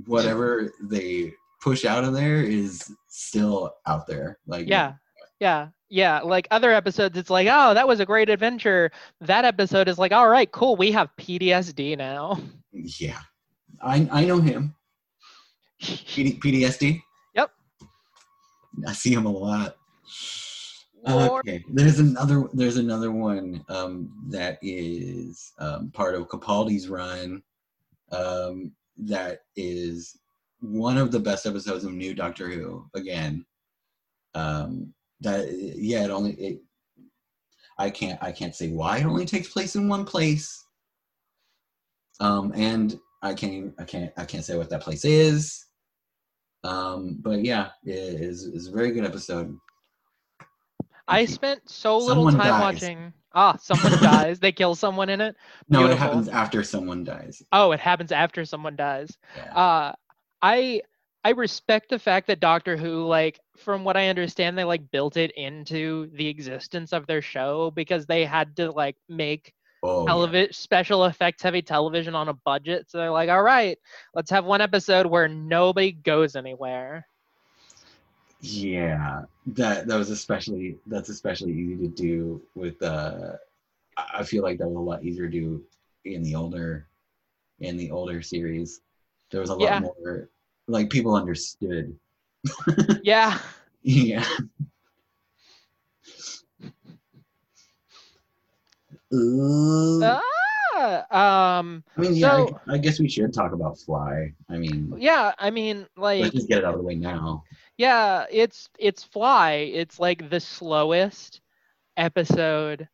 [0.07, 1.33] whatever they
[1.63, 4.39] push out of there is still out there.
[4.47, 4.95] Like Yeah.
[5.41, 5.69] Yeah.
[5.89, 6.21] Yeah.
[6.21, 8.91] Like other episodes, it's like, oh, that was a great adventure.
[9.23, 10.77] That episode is like, all right, cool.
[10.77, 12.39] We have PTSD now.
[12.73, 13.21] yeah.
[13.83, 14.75] I I know him.
[15.81, 17.01] PD, PTSD.
[17.35, 17.51] Yep.
[18.87, 19.77] I see him a lot.
[21.07, 21.49] Lord.
[21.49, 27.43] Okay, there's another there's another one um, that is um, part of Capaldi's run.
[28.11, 30.19] Um, that is
[30.61, 32.85] one of the best episodes of New Doctor Who.
[32.95, 33.45] Again,
[34.35, 36.61] um, that yeah, it only it.
[37.79, 40.65] I can't I can't say why it only takes place in one place.
[42.21, 45.67] Um, and I can't I can't I can't say what that place is.
[46.65, 49.57] Um, but yeah, it is is a very good episode.
[51.07, 52.61] I spent so little time dies.
[52.61, 53.13] watching.
[53.35, 54.41] Ah, someone dies.
[54.41, 55.37] They kill someone in it.
[55.69, 57.43] No, it happens after someone dies.
[57.53, 59.17] Oh, it happens after someone dies.
[59.37, 59.55] Yeah.
[59.55, 59.93] Uh,
[60.43, 60.83] I
[61.25, 65.17] I respect the fact that Doctor Who, like, from what I understand, they like built
[65.17, 69.53] it into the existence of their show because they had to like make
[69.83, 70.07] oh, yeah.
[70.07, 72.91] television special effects heavy television on a budget.
[72.91, 73.79] So they're like, all right,
[74.15, 77.07] let's have one episode where nobody goes anywhere.
[78.41, 83.33] Yeah, that that was especially that's especially easy to do with uh
[83.97, 85.63] I I feel like that was a lot easier to do
[86.05, 86.87] in the older
[87.61, 88.81] in the older series.
[89.31, 89.81] There was a lot Yeah.
[89.81, 90.29] more
[90.69, 91.97] like people understood.
[93.03, 93.39] Yeah.
[93.83, 94.25] Yeah.
[99.15, 100.03] Ooh.
[100.03, 101.83] Ah, um.
[101.97, 104.33] I mean, yeah, so- I, I guess we should talk about Fly.
[104.49, 105.33] I mean, Yeah.
[105.39, 106.23] I mean, like.
[106.23, 107.45] let's just get it out of the way now.
[107.77, 109.53] Yeah, it's it's Fly.
[109.73, 111.41] It's like the slowest
[111.97, 112.89] episode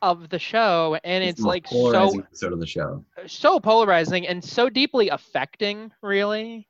[0.00, 3.04] of the show, and it's, most like so episode of the show.
[3.26, 5.90] so polarizing and so deeply affecting.
[6.02, 6.68] Really,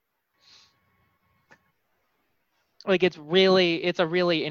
[2.86, 4.44] like it's really it's a really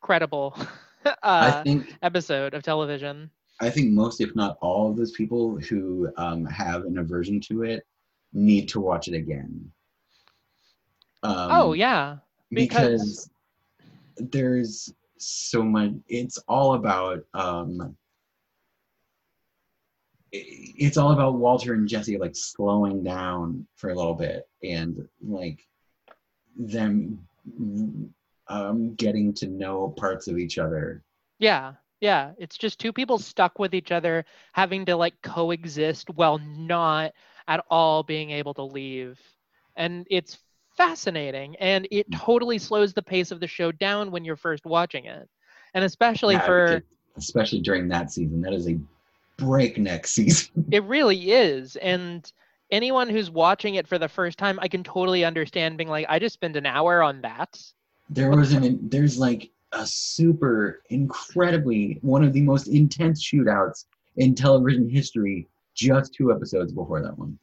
[0.00, 0.56] incredible
[1.22, 3.30] uh, think episode of television.
[3.60, 7.62] I think most, if not all, of those people who um, have an aversion to
[7.62, 7.86] it
[8.32, 9.70] need to watch it again.
[11.22, 12.16] Um, oh yeah,
[12.50, 13.28] because-
[14.18, 15.92] because there's so much.
[16.08, 17.24] It's all about.
[17.34, 17.96] Um,
[20.32, 25.60] it's all about Walter and Jesse like slowing down for a little bit and like
[26.56, 27.26] them
[28.52, 31.02] um, getting to know parts of each other
[31.38, 32.32] yeah, yeah.
[32.38, 37.12] It's just two people stuck with each other, having to like coexist while not
[37.48, 39.20] at all being able to leave.
[39.76, 40.38] And it's
[40.76, 42.18] fascinating and it Mm.
[42.18, 45.28] totally slows the pace of the show down when you're first watching it.
[45.74, 46.82] And especially Yeah, for
[47.16, 48.40] especially during that season.
[48.42, 48.78] That is a
[49.38, 50.64] breakneck season.
[50.70, 51.76] it really is.
[51.76, 52.30] And
[52.70, 56.18] anyone who's watching it for the first time, I can totally understand being like, I
[56.18, 57.60] just spent an hour on that.
[58.12, 63.86] There was an there's like a super incredibly one of the most intense shootouts
[64.16, 67.38] in television history just two episodes before that one.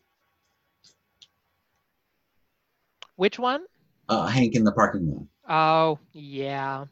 [3.15, 3.65] Which one?
[4.07, 5.23] Uh, Hank in the parking lot.
[5.49, 6.85] Oh, yeah.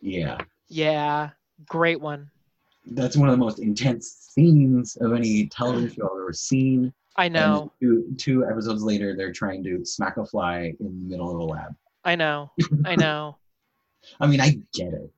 [0.00, 1.30] Yeah, Yeah.
[1.68, 2.28] Great one.
[2.86, 6.92] that's one of the most intense scenes of any television show I've ever seen.
[7.14, 7.72] I And know.
[7.80, 11.44] two, two episodes later, they're trying to smack a fly in the middle of a
[11.44, 11.74] lab.
[12.04, 12.50] I know.
[12.84, 13.38] I know.
[14.20, 15.12] I mean, I get it.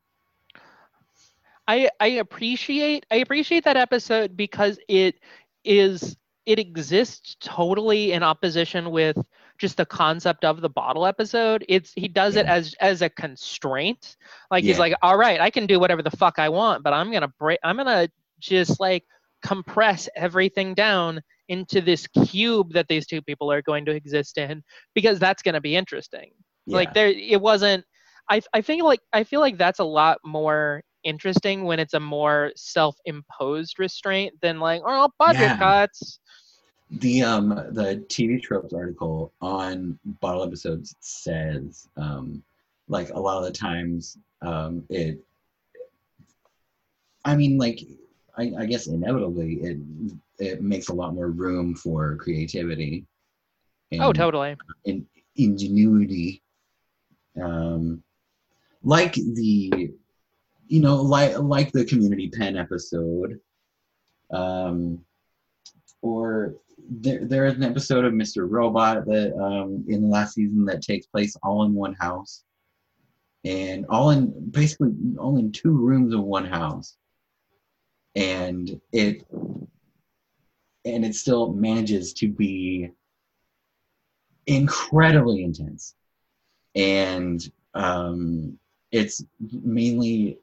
[1.66, 5.18] I I appreciate I appreciate that episode because it
[5.64, 6.16] is
[6.46, 9.16] it exists totally in opposition with
[9.58, 11.64] just the concept of the bottle episode.
[11.68, 14.16] It's he does it as as a constraint.
[14.50, 17.10] Like he's like, all right, I can do whatever the fuck I want, but I'm
[17.10, 17.60] gonna break.
[17.62, 18.08] I'm gonna
[18.40, 19.04] just like
[19.42, 24.62] compress everything down into this cube that these two people are going to exist in
[24.94, 26.30] because that's gonna be interesting.
[26.66, 27.84] Like there, it wasn't.
[28.30, 32.00] I I think like I feel like that's a lot more interesting when it's a
[32.00, 35.58] more self-imposed restraint than like oh budget Yeah.
[35.58, 36.18] cuts.
[37.00, 42.42] the um the TV tropes article on bottle episodes says um
[42.88, 45.18] like a lot of the times um it
[47.24, 47.80] I mean like
[48.36, 49.78] I, I guess inevitably it
[50.38, 53.06] it makes a lot more room for creativity
[54.00, 54.56] Oh, totally.
[54.84, 55.06] in
[55.36, 56.42] ingenuity
[57.42, 58.02] um
[58.82, 59.90] like the
[60.66, 63.40] you know like like the community pen episode
[64.32, 65.04] um
[66.02, 66.54] or
[66.88, 68.46] there there is an episode of Mr.
[68.48, 72.44] Robot that um in the last season that takes place all in one house
[73.44, 76.96] and all in basically all in two rooms of one house
[78.14, 79.26] and it
[80.84, 82.90] and it still manages to be
[84.46, 85.94] incredibly intense
[86.74, 88.58] and um,
[88.92, 89.24] it's
[89.62, 90.38] mainly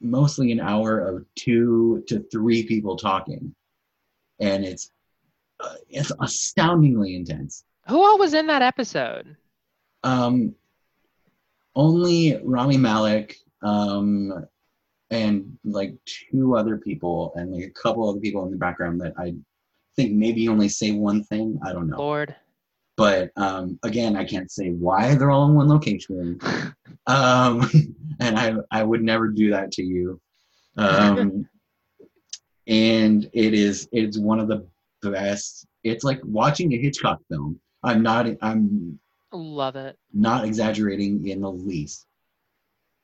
[0.00, 3.54] mostly an hour of two to three people talking
[4.40, 4.90] and it's
[5.60, 9.36] uh, it's astoundingly intense Who all was in that episode?
[10.04, 10.54] um,
[11.76, 14.44] only Rami Malek um,
[15.10, 19.14] and like two other people and like a couple other people in the background that
[19.18, 19.34] I
[19.94, 22.34] think maybe only say one thing I don't know Lord.
[22.96, 26.38] But um, again, I can't say why they're all in one location.
[27.08, 27.68] Um,
[28.20, 30.20] and I I would never do that to you.
[30.76, 31.48] Um,
[32.68, 34.64] and it is it's one of the
[35.02, 35.66] best.
[35.82, 37.58] It's like watching a Hitchcock film.
[37.82, 39.00] I'm not I'm
[39.32, 39.98] Love it.
[40.12, 42.06] not exaggerating in the least.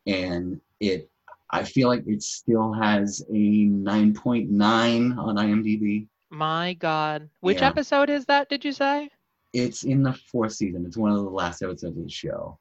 [0.06, 1.10] And it
[1.50, 6.06] I feel like it still has a 9.9 on IMDb.
[6.30, 7.28] My God.
[7.40, 7.68] Which Yeah.
[7.68, 9.08] episode is that, did you say?
[9.52, 10.84] It's in the fourth season.
[10.86, 12.58] It's one of the last episodes of the show.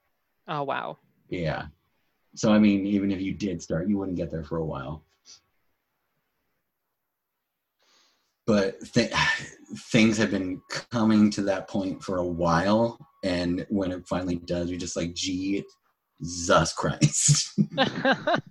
[0.48, 0.98] Oh, wow.
[1.30, 1.66] Yeah.
[2.36, 5.04] So I mean, even if you did start, you wouldn't get there for a while.
[8.46, 9.12] But th-
[9.92, 10.62] things have been
[10.92, 15.14] coming to that point for a while, and when it finally does, you're just like,
[15.14, 15.66] Jesus
[16.74, 17.60] Christ.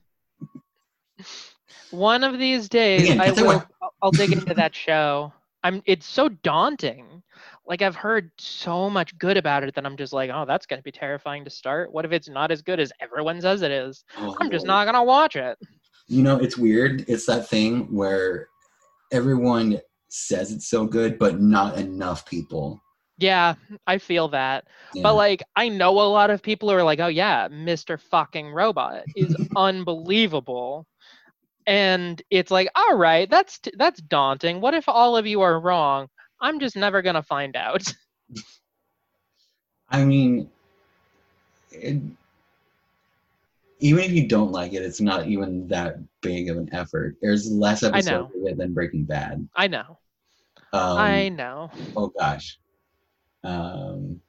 [1.90, 3.64] One of these days, Again, I will.
[4.02, 5.32] I'll dig into that show.
[5.62, 5.82] I'm.
[5.86, 7.22] It's so daunting.
[7.66, 10.82] Like I've heard so much good about it that I'm just like, oh, that's gonna
[10.82, 11.92] be terrifying to start.
[11.92, 14.04] What if it's not as good as everyone says it is?
[14.18, 14.68] Oh, I'm just oh.
[14.68, 15.58] not gonna watch it.
[16.06, 17.04] You know, it's weird.
[17.08, 18.48] It's that thing where
[19.12, 22.80] everyone says it's so good, but not enough people.
[23.18, 23.54] Yeah,
[23.86, 24.66] I feel that.
[24.94, 25.02] Yeah.
[25.02, 28.00] But like, I know a lot of people who are like, oh yeah, Mr.
[28.00, 30.86] Fucking Robot is unbelievable.
[31.66, 34.60] And it's like, all right, that's t- that's daunting.
[34.60, 36.08] What if all of you are wrong?
[36.40, 37.82] I'm just never gonna find out.
[39.88, 40.50] I mean,
[41.70, 42.02] it,
[43.78, 47.16] even if you don't like it, it's not even that big of an effort.
[47.20, 49.46] There's less episodes of it than Breaking Bad.
[49.54, 49.98] I know.
[50.72, 51.70] Um, I know.
[51.96, 52.58] Oh gosh.
[53.44, 54.20] Um,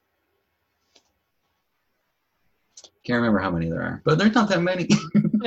[3.04, 4.86] can't remember how many there are, but there's not that many.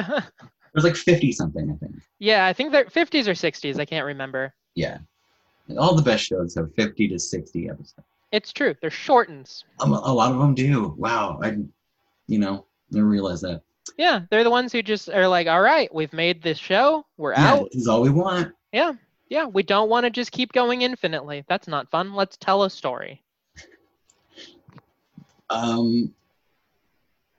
[0.73, 1.95] there's like 50 something, I think.
[2.19, 3.79] yeah, I think they're 50s or 60s.
[3.79, 4.53] I can't remember.
[4.75, 4.97] Yeah.
[5.67, 7.93] And all the best shows have 50 to 60 episodes.
[8.31, 8.75] It's true.
[8.81, 9.65] They're shortens.
[9.79, 10.95] Um, a lot of them do.
[10.97, 11.39] Wow.
[11.43, 11.57] I,
[12.27, 13.61] you know, never realized that.
[13.97, 17.05] Yeah, they're the ones who just are like, all right, we've made this show.
[17.17, 17.69] We're Yeah, out.
[17.71, 18.53] this is all we want.
[18.71, 18.93] Yeah,
[19.29, 19.45] yeah.
[19.45, 21.43] We don't want to just keep going infinitely.
[21.49, 22.13] That's not fun.
[22.13, 23.21] Let's tell a story.
[25.49, 26.13] Um,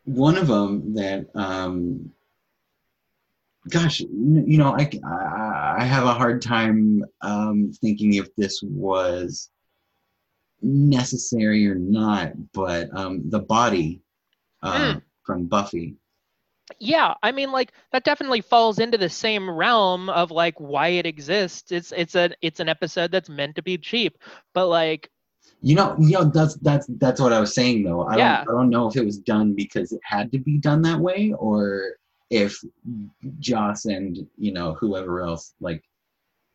[0.05, 2.12] one of them that, um,
[3.69, 9.51] gosh, you know, I, I, I have a hard time um, thinking if this was
[10.63, 14.01] necessary or not, but um, the body
[14.63, 15.97] uh, from Buffy.
[16.79, 21.07] Yeah, I mean, like that definitely falls into the same realm of like why it
[21.07, 21.73] exists.
[21.73, 24.19] It's it's a it's an episode that's meant to be cheap,
[24.55, 25.11] but like
[25.63, 28.03] You know, you know that's that's that's what I was saying though.
[28.03, 28.45] I Yeah.
[28.45, 30.99] don't I don't know if it was done because it had to be done that
[30.99, 31.97] way or
[32.33, 32.57] if
[33.39, 35.83] Joss and you know whoever else like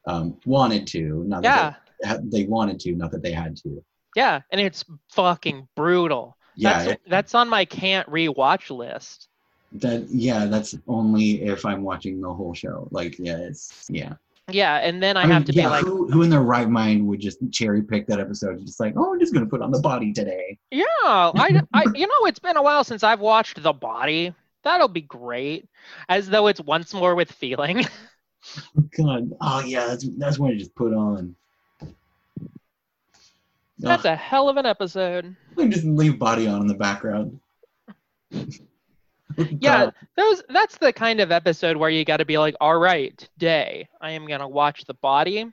[0.08, 1.24] um wanted to.
[1.26, 3.84] Not yeah, that they, they wanted to, not that they had to.
[4.16, 6.38] yeah, and it's fucking brutal.
[6.56, 9.30] Yeah, that's, it- that's on my can't rewatch list.
[9.74, 12.88] that yeah, that's only if I'm watching the whole show.
[12.92, 14.16] Like yeah, it's yeah.
[14.50, 16.70] Yeah, and then I, mean, have to yeah, be like, who, who in their right
[16.70, 18.66] mind would just cherry pick that episode?
[18.66, 20.58] Just like, oh, I'm just gonna put on the body today.
[20.72, 24.34] yeah, I, I, you know, it's been a while since I've watched The Body.
[24.68, 25.70] That'll be great.
[26.10, 27.86] As though it's once more with feeling.
[28.98, 31.36] God, oh yeah, that's that's what I just put on.
[33.80, 35.38] That's Ugh, a hell of an episode.
[35.56, 37.40] Can just leave body on in the background.
[39.60, 43.16] Yeah, those that's the kind of episode where you got to be like, all right,
[43.18, 45.46] today I am gonna watch The Body.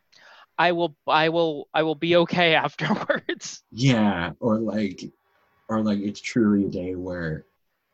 [0.57, 3.63] I will, I will, I will be okay afterwards.
[3.71, 5.03] Yeah, or like,
[5.69, 7.45] or like it's truly a day where,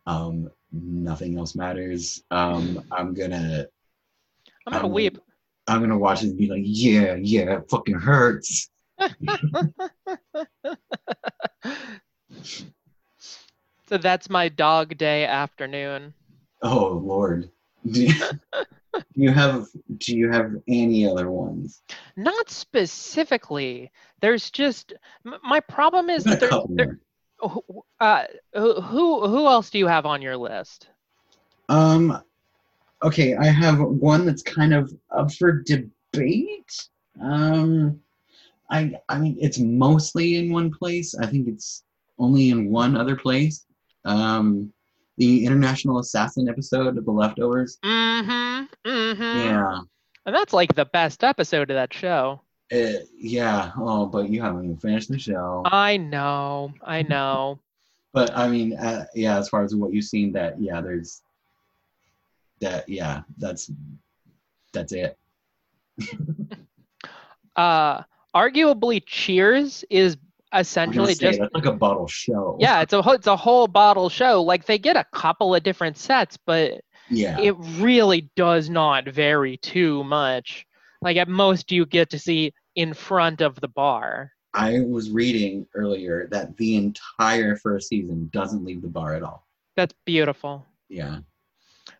[0.06, 2.22] um, nothing else matters.
[2.30, 3.66] Um, I'm gonna,
[4.66, 5.18] I'm gonna Um, weep.
[5.66, 8.70] I'm gonna watch it and be like, yeah, yeah, it fucking hurts.
[13.88, 16.14] so that's my dog day afternoon.
[16.62, 17.50] Oh Lord.
[17.90, 18.12] Do you,
[18.92, 19.66] do you have
[19.96, 21.82] do you have any other ones?
[22.16, 23.90] Not specifically.
[24.20, 24.92] There's just
[25.42, 26.98] my problem is that a there,
[27.40, 27.84] couple there, more.
[28.00, 28.24] who- uh,
[28.54, 30.88] who who who else do you have on your list?
[31.68, 32.22] Um,
[33.02, 36.88] okay, I have one that's kind of up for debate.
[37.20, 38.00] Um,
[38.70, 41.14] I I mean it's mostly in one place.
[41.14, 41.84] I think it's
[42.18, 43.66] only in one other place.
[44.04, 44.72] Um,
[45.18, 47.78] the International Assassin episode of The Leftovers.
[47.84, 48.90] Mm-hmm.
[48.90, 49.38] Mm-hmm.
[49.38, 49.80] Yeah,
[50.24, 52.40] And that's like the best episode of that show.
[52.72, 53.72] Uh, yeah.
[53.76, 55.62] Oh, but you haven't even finished the show.
[55.64, 56.72] I know.
[56.82, 57.58] I know.
[58.12, 59.38] But I mean, uh, yeah.
[59.38, 61.22] As far as what you've seen, that yeah, there's
[62.60, 62.88] that.
[62.88, 63.70] Yeah, that's
[64.72, 65.16] that's it.
[67.56, 68.02] Uh
[68.34, 70.16] arguably Cheers is
[70.54, 72.56] essentially say, just like a bottle show.
[72.60, 74.40] yeah, it's a it's a whole bottle show.
[74.42, 77.38] Like they get a couple of different sets, but Yeah.
[77.40, 80.64] it really does not vary too much.
[81.02, 84.32] Like at most you get to see in front of the bar.
[84.54, 89.46] I was reading earlier that the entire first season doesn't leave the bar at all.
[89.76, 90.66] That's beautiful.
[90.88, 91.18] Yeah.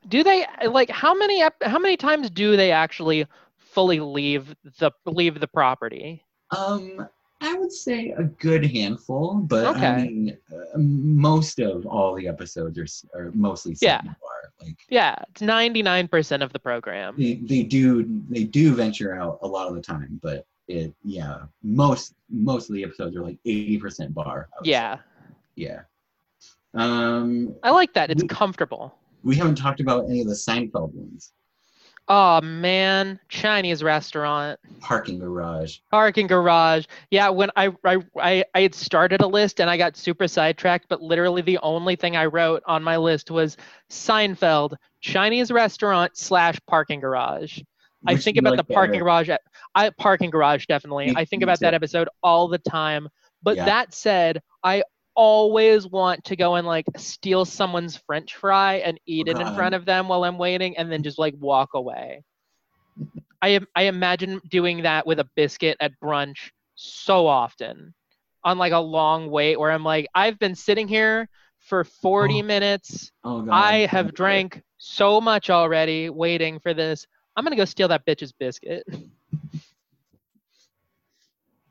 [0.09, 5.39] Do they like how many how many times do they actually fully leave the leave
[5.41, 6.25] the property?
[6.57, 7.07] Um,
[7.41, 13.05] I would say a good handful, but I mean, uh, most of all the episodes
[13.15, 14.01] are, are mostly set Yeah.
[14.01, 14.53] in the bar.
[14.67, 17.15] Like Yeah, it's 99% of the program.
[17.17, 21.43] they, they do they do venture out a lot of the time, but it yeah
[21.63, 24.49] most most of the episodes are like eighty percent bar.
[24.53, 24.71] I would say.
[24.71, 24.99] Yeah.
[25.57, 25.81] Yeah.
[26.75, 28.11] Um, I like that.
[28.11, 28.95] It's We- comfortable.
[29.23, 31.33] we haven't talked about any of the Seinfeld ones.
[32.09, 35.79] Oh man, Chinese restaurant, Parking garage.
[35.93, 36.87] parking garage.
[37.11, 40.87] Yeah, when I, I I I had started a list and I got super sidetracked,
[40.89, 43.57] but literally the only thing I wrote on my list was
[43.91, 47.61] Seinfeld, Chinese restaurant slash parking garage.
[48.07, 49.05] I think about like the parking better?
[49.05, 49.29] garage.
[49.29, 49.43] At,
[49.75, 51.07] I parking garage definitely.
[51.07, 53.09] Me- I think about that episode all the time.
[53.43, 53.65] But Yeah.
[53.67, 54.83] that said, I
[55.15, 59.75] always want to go and like steal someone's French fry and eat it in front
[59.75, 62.23] of them while I'm waiting, and then just like walk away.
[63.43, 67.95] I I imagine doing that with a biscuit at brunch so often,
[68.45, 72.43] on like a long wait where I'm like, I've been sitting here for 40 Oh.
[72.45, 73.13] minutes.
[73.25, 73.53] Oh god.
[73.53, 77.07] I have drank so much already waiting for this.
[77.37, 78.85] I'm gonna go steal that bitch's biscuit.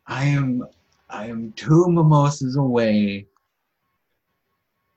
[0.09, 0.67] I am
[1.09, 3.27] I am two mimosas away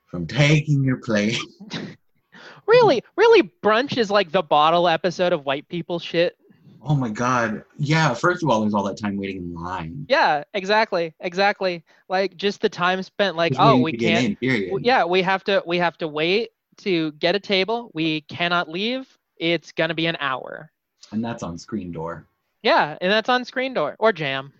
[0.07, 1.39] from taking your place.
[2.67, 6.35] really, really, brunch is like the bottle episode of white people shit.
[6.81, 7.63] Oh my god.
[7.77, 10.05] Yeah, first of all, there's all that time waiting in line.
[10.09, 11.83] Yeah, exactly, exactly.
[12.09, 13.37] Like just the time spent.
[13.37, 14.37] Like, oh, we can't.
[14.41, 15.63] in, Yeah, we have to.
[15.65, 17.91] We have to wait to get a table.
[17.93, 19.07] We cannot leave.
[19.37, 20.71] It's gonna be an hour.
[21.11, 22.25] And that's on screen door.
[22.63, 24.51] Yeah, and that's on screen door or jam.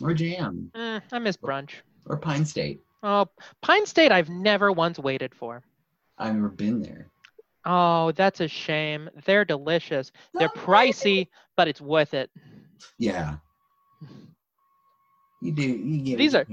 [0.00, 0.70] Or jam.
[0.74, 1.72] Mm, I miss brunch.
[2.06, 2.80] Or Pine State.
[3.02, 3.26] Oh,
[3.60, 5.62] Pine State, I've never once waited for.
[6.18, 7.08] I've never been there.
[7.64, 9.10] Oh, that's a shame.
[9.24, 10.10] They're delicious.
[10.34, 12.30] They're pricey, but it's worth it.
[12.98, 13.36] Yeah.
[15.40, 16.46] You do you get These are-.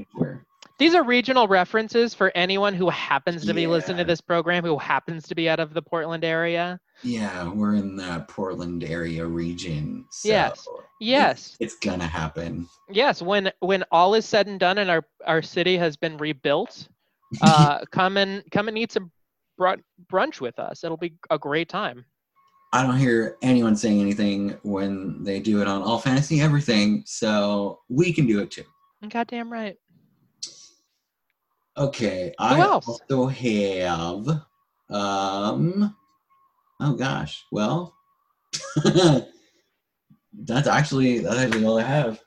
[0.78, 4.78] These are regional references for anyone who happens to be listening to this program who
[4.78, 6.80] happens to be out of the Portland area.
[7.04, 10.06] Yeah, we're in the Portland area region.
[10.12, 10.68] So Yes.
[11.00, 11.58] Yes.
[11.60, 12.68] It's, it's gonna happen.
[12.89, 16.89] Yes, when when all is said and done and our our city has been rebuilt,
[17.41, 19.12] uh, come and come and eat some
[19.58, 20.84] brun- brunch with us.
[20.84, 22.06] It'll be a great time.
[22.72, 27.80] I don't hear anyone saying anything when they do it on All Fantasy Everything, so
[27.89, 28.64] we can do it too.
[29.08, 29.76] Goddamn right.
[31.78, 32.88] Okay, I else?
[32.88, 34.41] also have
[34.89, 35.95] um
[36.80, 37.96] oh gosh, well
[40.34, 42.22] that's actually that's actually all I have.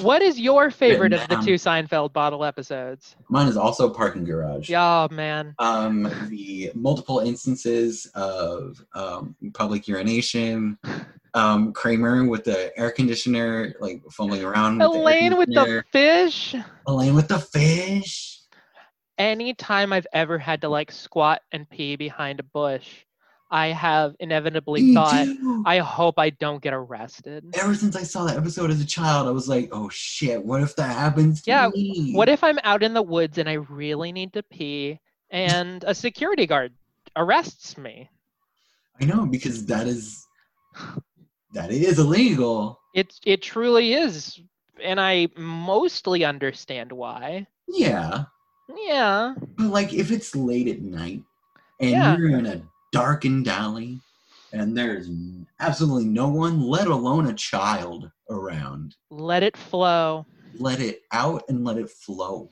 [0.00, 3.14] What is your favorite of the two Seinfeld bottle episodes?
[3.28, 4.70] Mine is also parking garage.
[4.74, 5.54] Oh, man.
[5.58, 10.78] Um, the multiple instances of um, public urination.
[11.34, 14.78] Um, Kramer with the air conditioner, like fumbling around.
[14.78, 16.54] with the Elaine with the fish.
[16.86, 18.40] Elaine with the fish.
[19.18, 23.04] Anytime I've ever had to like squat and pee behind a bush,
[23.50, 25.62] I have inevitably Me thought, too.
[25.66, 27.44] I hope I don't get arrested.
[27.54, 30.44] Ever since I saw that episode as a child, I was like, "Oh shit!
[30.44, 33.48] What if that happens to Yeah, me?" What if I'm out in the woods and
[33.48, 34.98] I really need to pee
[35.30, 36.72] and a security guard
[37.16, 38.10] arrests me?
[39.00, 40.26] I know because that is
[41.52, 42.80] that is illegal.
[42.94, 44.40] It it truly is,
[44.82, 47.46] and I mostly understand why.
[47.68, 48.24] Yeah,
[48.68, 51.22] Yeah, but like if it's late at night
[51.80, 52.16] and Yeah.
[52.16, 52.62] you're in a
[52.96, 54.00] darkened alley
[54.52, 55.10] and there's
[55.60, 60.24] absolutely no one, let alone a child around, let it flow.
[60.58, 62.50] let it out and let it flow.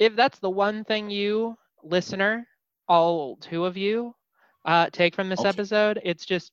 [0.00, 2.48] If that's the one thing you, listener,
[2.88, 4.16] all two of you,
[4.64, 6.50] uh, take from this episode, it's just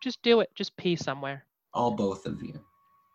[0.00, 0.48] just do it.
[0.54, 1.44] Just pee somewhere.
[1.74, 2.58] All both of you.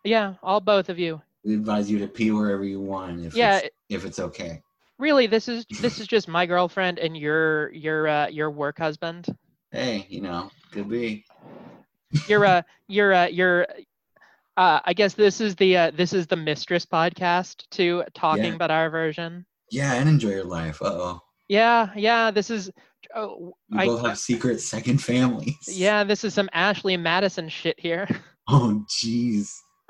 [0.03, 1.19] Yeah, all both of you.
[1.43, 4.61] We advise you to pee wherever you want if Yeah, it's, if it's okay.
[4.99, 9.25] Really, this is this is just my girlfriend and your your uh, your work husband.
[9.71, 11.25] Hey, you know, could be.
[12.27, 13.67] You're uh you're uh you're
[14.55, 18.55] uh I guess this is the uh, this is the mistress podcast to talking Yeah.
[18.55, 19.45] about our version.
[19.71, 20.81] Yeah, and enjoy your life.
[20.81, 21.19] Uh oh.
[21.49, 22.69] Yeah, yeah, this is
[23.15, 25.55] oh, I- both have secret second families.
[25.67, 28.07] yeah, this is some Ashley Madison shit here.
[28.49, 29.51] Oh, jeez.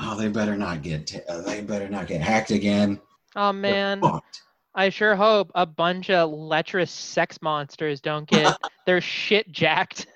[0.00, 1.08] Oh, they better not get.
[1.08, 3.00] T- uh, they better not get hacked again.
[3.38, 4.02] Oh man.
[4.74, 10.06] I sure hope a bunch of lecherous sex monsters don't get their shit jacked.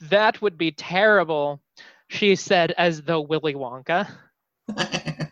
[0.00, 1.60] That would be terrible,
[2.08, 4.08] she said as though Willy Wonka.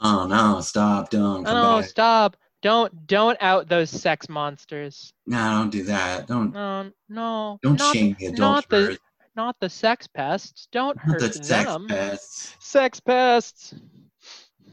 [0.00, 0.60] oh no!
[0.60, 1.10] Stop!
[1.10, 1.88] Don't come Oh, back.
[1.90, 2.36] stop.
[2.62, 5.12] Don't don't out those sex monsters.
[5.26, 6.28] No, don't do that.
[6.28, 7.58] Don't No, no.
[7.62, 8.98] don't not, shame the not the
[9.34, 10.68] not the sex pests.
[10.72, 11.88] Don't Not hurt the sex them.
[11.88, 12.56] pests.
[12.60, 13.74] Sex pests.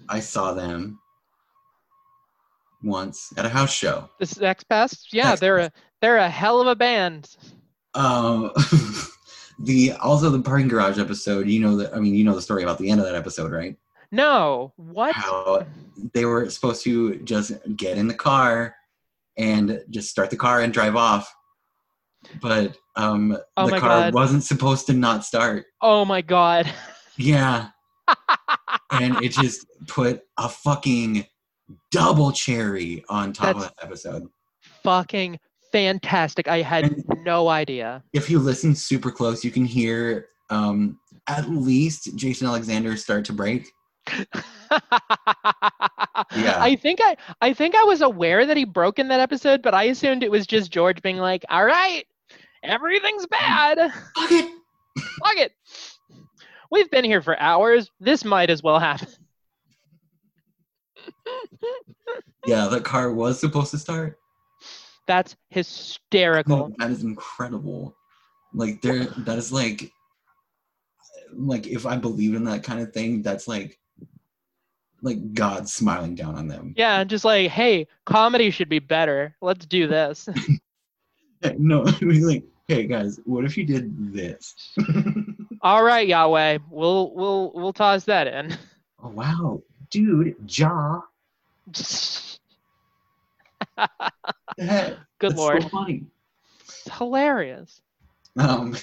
[0.07, 0.99] I saw them
[2.83, 4.09] once at a house show.
[4.19, 5.07] The sex pests?
[5.11, 5.71] Yeah, they're a
[6.01, 7.35] they're a hell of a band.
[7.93, 8.51] Um,
[9.59, 11.47] the also the parking garage episode.
[11.47, 11.95] You know that.
[11.95, 13.75] I mean, you know the story about the end of that episode, right?
[14.11, 15.13] No, what?
[15.13, 15.65] How
[16.13, 18.75] they were supposed to just get in the car
[19.37, 21.33] and just start the car and drive off,
[22.41, 24.13] but um, Oh the car God.
[24.13, 25.65] wasn't supposed to not start.
[25.81, 26.71] Oh my god.
[27.17, 27.69] Yeah,
[28.91, 31.25] and it just put a fucking
[31.91, 34.27] double cherry on top of that episode.
[34.83, 35.39] Fucking
[35.71, 36.47] fantastic.
[36.47, 38.03] I had And- no idea.
[38.13, 43.33] If you listen super close, you can hear um, at least Jason Alexander start to
[43.33, 43.67] break.
[46.35, 46.61] Yeah.
[46.61, 49.73] I think I I think I was aware that he broke in that episode, but
[49.73, 52.03] I assumed it was just George being like, "All right,
[52.63, 53.77] everything's bad.
[54.15, 54.51] Fuck it.
[55.23, 55.51] Fuck it.
[56.71, 57.89] We've been here for hours.
[57.99, 59.07] This might as well happen."
[62.45, 64.19] Yeah, the car was supposed to start.
[65.07, 66.73] That's hysterical.
[66.77, 67.95] That is incredible.
[68.53, 69.91] Like there, that is like,
[71.33, 73.77] like if I believe in that kind of thing, that's like,
[75.01, 76.73] like God smiling down on them.
[76.77, 79.35] Yeah, just like, hey, comedy should be better.
[79.41, 80.27] Let's do this.
[81.57, 84.75] No, like, hey guys, what if you did this?
[85.61, 86.57] All right, Yahweh.
[86.69, 88.57] We'll we'll we'll toss that in.
[89.01, 91.01] oh wow, dude, jaw.
[94.57, 95.63] Good that's lord.
[95.63, 96.05] so funny.
[96.61, 97.81] It's hilarious.
[98.37, 98.75] Um.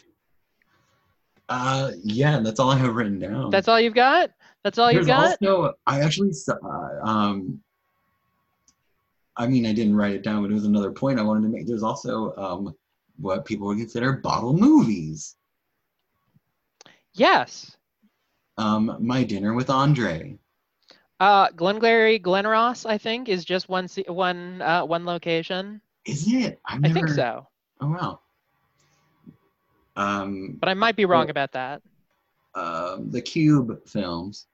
[1.48, 3.50] Uh, yeah, that's all I have written down.
[3.50, 4.30] That's all you've got?
[4.64, 5.42] That's all you've There's got?
[5.42, 7.60] also, I actually uh, um,
[9.36, 11.48] I mean, I didn't write it down, but it was another point I wanted to
[11.48, 11.66] make.
[11.66, 12.74] There's also um,
[13.18, 15.36] what people would consider bottle movies.
[17.14, 17.76] Yes.
[18.58, 20.36] Um, My Dinner with Andre.
[21.18, 25.80] Uh, Glengarry Glen Ross, I think, is just one one uh, one location.
[26.04, 26.60] Is it?
[26.66, 27.46] I've I think so,
[27.80, 28.20] Oh wow.
[29.96, 31.82] Um, but I might be wrong Well- about that.
[32.54, 34.46] um, the Cube films.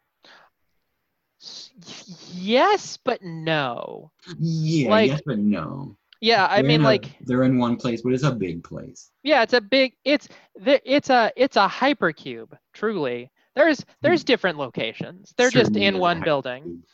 [2.32, 4.12] Yes, but no.
[4.38, 5.96] Yeah, Like- yes, but no.
[6.20, 9.10] Yeah, I They're mean, a- like, they're in one place, but it's a big place.
[9.24, 12.56] yeah, it's a big, it's the, it's a it's a hypercube.
[12.72, 14.26] Truly, there's there's mm-hmm.
[14.26, 15.34] different locations.
[15.36, 16.24] They're just in one hypercube.
[16.24, 16.82] building.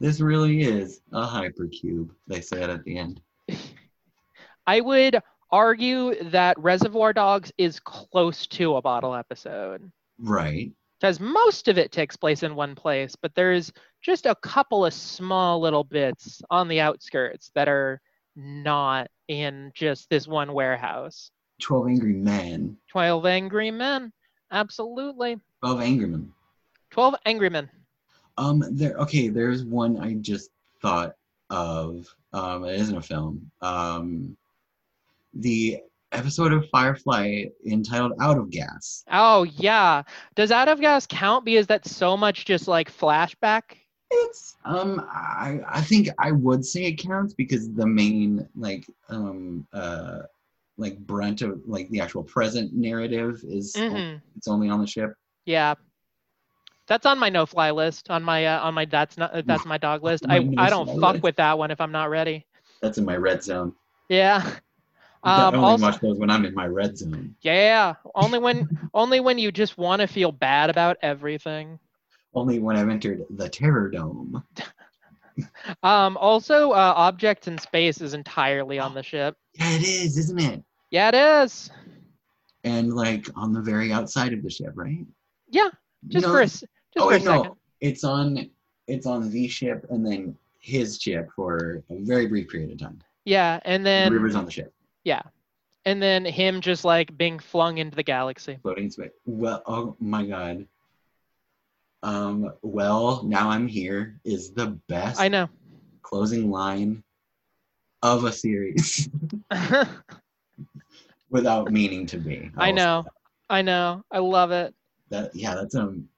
[0.00, 2.10] This really is a hypercube.
[2.26, 3.20] They said at the end.
[4.66, 5.20] I would
[5.52, 10.72] argue that Reservoir Dogs is close to a bottle episode Right.
[10.98, 14.92] because most of it takes place in one place, but there's just a couple of
[14.92, 18.00] small little bits on the outskirts that are
[18.34, 21.30] not in just this one warehouse.
[21.60, 22.76] 12 Angry Men.
[22.90, 24.12] 12 Angry Men.
[24.52, 25.40] Absolutely.
[25.60, 26.32] 12 Angry Men.
[26.90, 27.70] 12 Angry Men.
[28.38, 28.94] Um, there.
[28.94, 30.50] Okay, there's one I just
[30.80, 31.16] thought
[31.50, 32.14] of.
[32.32, 33.50] Um, it isn't a film.
[33.60, 34.36] Um,
[35.34, 35.80] the
[36.12, 40.02] episode of Firefly entitled "Out of Gas." Oh, yeah.
[40.34, 43.62] Does Out of Gas count because that's so much just like flashback?
[44.10, 49.66] It's um, I I think I would say it counts because the main like um
[49.72, 50.22] uh
[50.82, 55.14] like brunt of like the actual present narrative is hmm it's only on the ship.
[55.46, 55.74] Yeah.
[56.88, 58.10] That's on my no fly list.
[58.10, 60.26] On my uh, on my that's not uh, that's my dog list.
[60.28, 61.22] My I no I don't fuck list.
[61.22, 62.44] with that one if I'm not ready.
[62.82, 63.72] That's in my red zone.
[64.08, 64.42] Yeah.
[65.24, 67.36] I Um, only also, watch those when I'm in my red zone.
[67.42, 67.94] yeah.
[68.14, 71.78] Only when only when you just want to feel bad about everything.
[72.34, 74.42] Only when I've entered the Terror Dome.
[75.82, 76.16] Um.
[76.16, 79.36] Also, uh, objects in space is entirely on the ship.
[79.54, 80.62] Yeah, it is, isn't it?
[80.92, 81.14] Yeah, it
[81.44, 81.70] is.
[82.64, 85.04] And like on the very outside of the ship, right?
[85.50, 85.70] Yeah.
[86.08, 86.64] Just No, for a just
[86.98, 87.24] oh, for a no.
[87.42, 87.56] second.
[87.80, 88.50] It's on
[88.86, 93.00] it's on the ship and then his ship for a very brief period of time.
[93.24, 94.72] Yeah, and the then river's on the ship,
[95.04, 95.22] Yeah,
[95.86, 98.58] and then him just like being flung into the galaxy.
[98.62, 99.10] floating space.
[99.24, 100.66] Well, oh my god.
[102.04, 105.48] Um, well, now I'm here is the best I know.
[106.02, 107.02] closing line
[108.02, 109.08] of a series
[111.32, 112.50] without meaning to be.
[112.56, 113.04] I say know.
[113.50, 114.04] I know.
[114.10, 114.74] I love it.
[115.10, 116.08] That yeah, that's um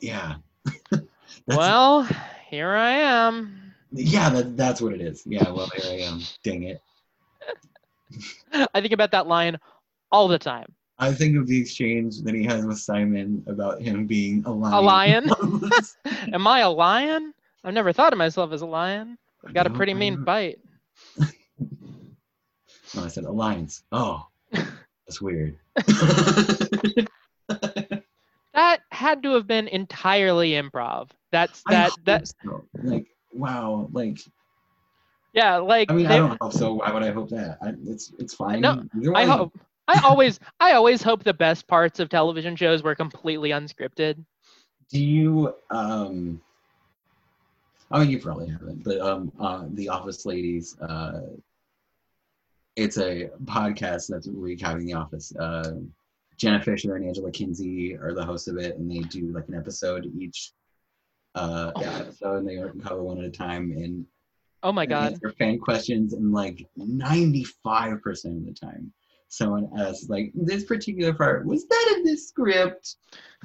[0.00, 0.36] yeah.
[0.90, 1.06] that's,
[1.46, 2.08] well,
[2.48, 3.74] here I am.
[3.92, 5.22] yeah, that, that's what it is.
[5.26, 6.22] Yeah, well here I am.
[6.42, 6.80] Dang it.
[8.74, 9.58] I think about that line
[10.10, 10.72] all the time.
[11.00, 14.74] I think of the exchange that he has with Simon about him being a lion.
[14.74, 15.30] A lion?
[16.32, 17.32] Am I a lion?
[17.62, 19.16] I've never thought of myself as a lion.
[19.46, 20.58] I've got a pretty mean bite.
[21.18, 23.84] no, I said alliance.
[23.92, 25.58] Oh, that's weird.
[28.58, 31.10] That had to have been entirely improv.
[31.30, 32.64] That's that hope that so.
[32.82, 34.18] like wow, like
[35.32, 36.74] yeah, like I mean I don't hope so.
[36.74, 37.58] Why would I hope that?
[37.62, 38.62] I, it's it's fine.
[38.62, 38.82] No,
[39.14, 39.56] I hope
[39.86, 44.24] I always I always hope the best parts of television shows were completely unscripted.
[44.90, 46.40] Do you um
[47.92, 51.20] I mean you probably haven't, but um uh the office ladies uh
[52.78, 55.34] it's a podcast that's recapping the office.
[55.36, 55.80] Uh
[56.36, 59.54] Jenna Fischer and Angela Kinsey are the hosts of it and they do like an
[59.56, 60.52] episode each
[61.34, 61.80] uh Oh.
[61.82, 64.06] episode and they cover one at a time and
[64.62, 65.12] Oh my god.
[65.12, 67.46] answer fan questions and like 95%
[68.36, 68.92] of the time
[69.28, 72.96] someone asks like this particular part was that in this script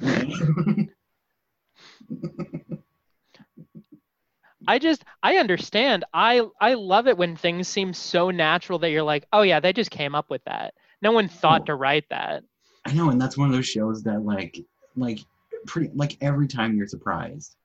[4.66, 6.04] I just I understand.
[6.12, 9.72] I I love it when things seem so natural that you're like, "Oh yeah, they
[9.72, 11.64] just came up with that." No one thought Oh.
[11.66, 12.44] to write that.
[12.86, 14.58] I know, and that's one of those shows that like
[14.96, 15.20] like
[15.66, 17.56] pretty like every time you're surprised.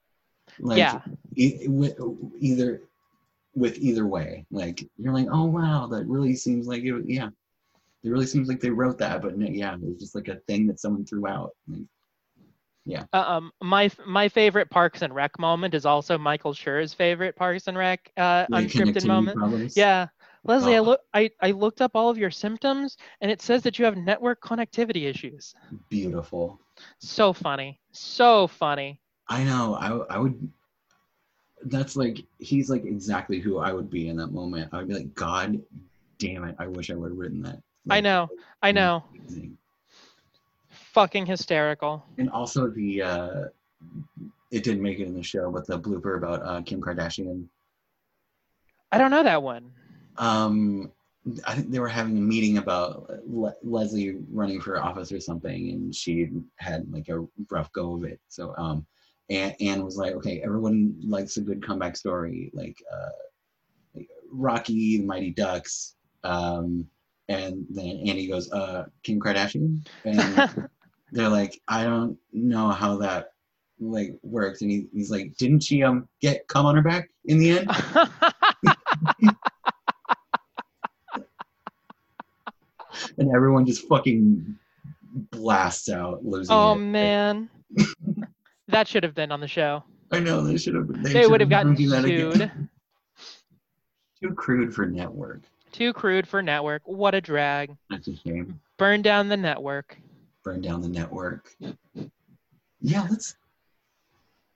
[0.59, 1.01] Like yeah.
[1.35, 1.97] e- with,
[2.39, 2.81] either
[3.55, 4.45] with either way.
[4.51, 7.29] Like you're like, oh wow, that really seems like it yeah.
[8.03, 10.67] It really seems like they wrote that, but yeah, it was just like a thing
[10.67, 11.51] that someone threw out.
[11.67, 11.81] Like,
[13.13, 17.67] Uh, um my my favorite Parks and Rec moment is also Michael Schur's favorite Parks
[17.67, 19.37] and Rec uh, like unscripted moment.
[19.37, 19.77] Problems.
[19.77, 20.07] Yeah.
[20.45, 20.83] Leslie, I Oh.
[20.83, 23.97] look I, I looked up all of your symptoms and it says that you have
[23.97, 25.53] network connectivity issues.
[25.89, 26.59] Beautiful.
[26.99, 27.79] So funny.
[27.91, 28.99] So funny.
[29.27, 29.75] I know.
[29.75, 30.49] I I would.
[31.65, 34.69] That's like he's like exactly who I would be in that moment.
[34.73, 35.61] I would be like, God
[36.17, 36.55] damn it!
[36.57, 37.61] I wish I would have written that.
[37.89, 38.29] I know.
[38.63, 39.03] I know.
[39.13, 39.57] amazing.
[40.93, 42.03] Fucking hysterical.
[42.17, 43.43] And also the uh,
[44.51, 47.45] it didn't make it in the show, but the blooper about uh, Kim Kardashian.
[48.91, 49.71] I don't know that one.
[50.17, 50.91] Um,
[51.45, 55.69] I think they were having a meeting about Le- Leslie running for office or something,
[55.69, 58.19] and she had like a rough go of it.
[58.29, 58.85] So um,
[59.29, 63.09] Ann, Ann was like, okay, everyone likes a good comeback story, like uh,
[63.93, 65.95] like Rocky, the Mighty Ducks.
[66.23, 66.87] Um,
[67.27, 70.67] and then Andy goes, uh, Kim Kardashian, and
[71.11, 73.33] they're like, I don't know how that
[73.79, 74.61] like works.
[74.61, 79.35] And he, he's like, didn't she um get come on her back in the end?
[83.17, 84.57] And everyone just fucking
[85.31, 86.55] blasts out losing.
[86.55, 86.77] oh it.
[86.77, 87.49] man.
[88.67, 89.83] that should have been on the show.
[90.11, 90.87] I know they should have.
[91.03, 92.31] They should would have gotten do that again.
[92.31, 92.51] sued.
[94.21, 95.41] Too crude for network.
[95.71, 96.81] Too crude for network.
[96.85, 97.75] What a drag.
[97.89, 98.59] That's a shame.
[98.77, 99.97] Burn down the network.
[100.49, 101.55] Burn down the network.
[102.81, 103.35] Yeah, let's.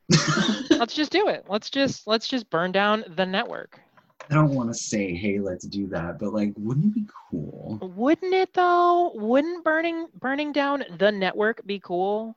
[0.72, 1.46] let's just do it.
[1.48, 3.80] Let's just let's just burn down the network.
[4.28, 7.78] I don't want to say, hey, let's do that, but like, wouldn't it be cool?
[7.80, 9.12] Wouldn't it though?
[9.14, 12.36] Wouldn't burning burning down the network be cool?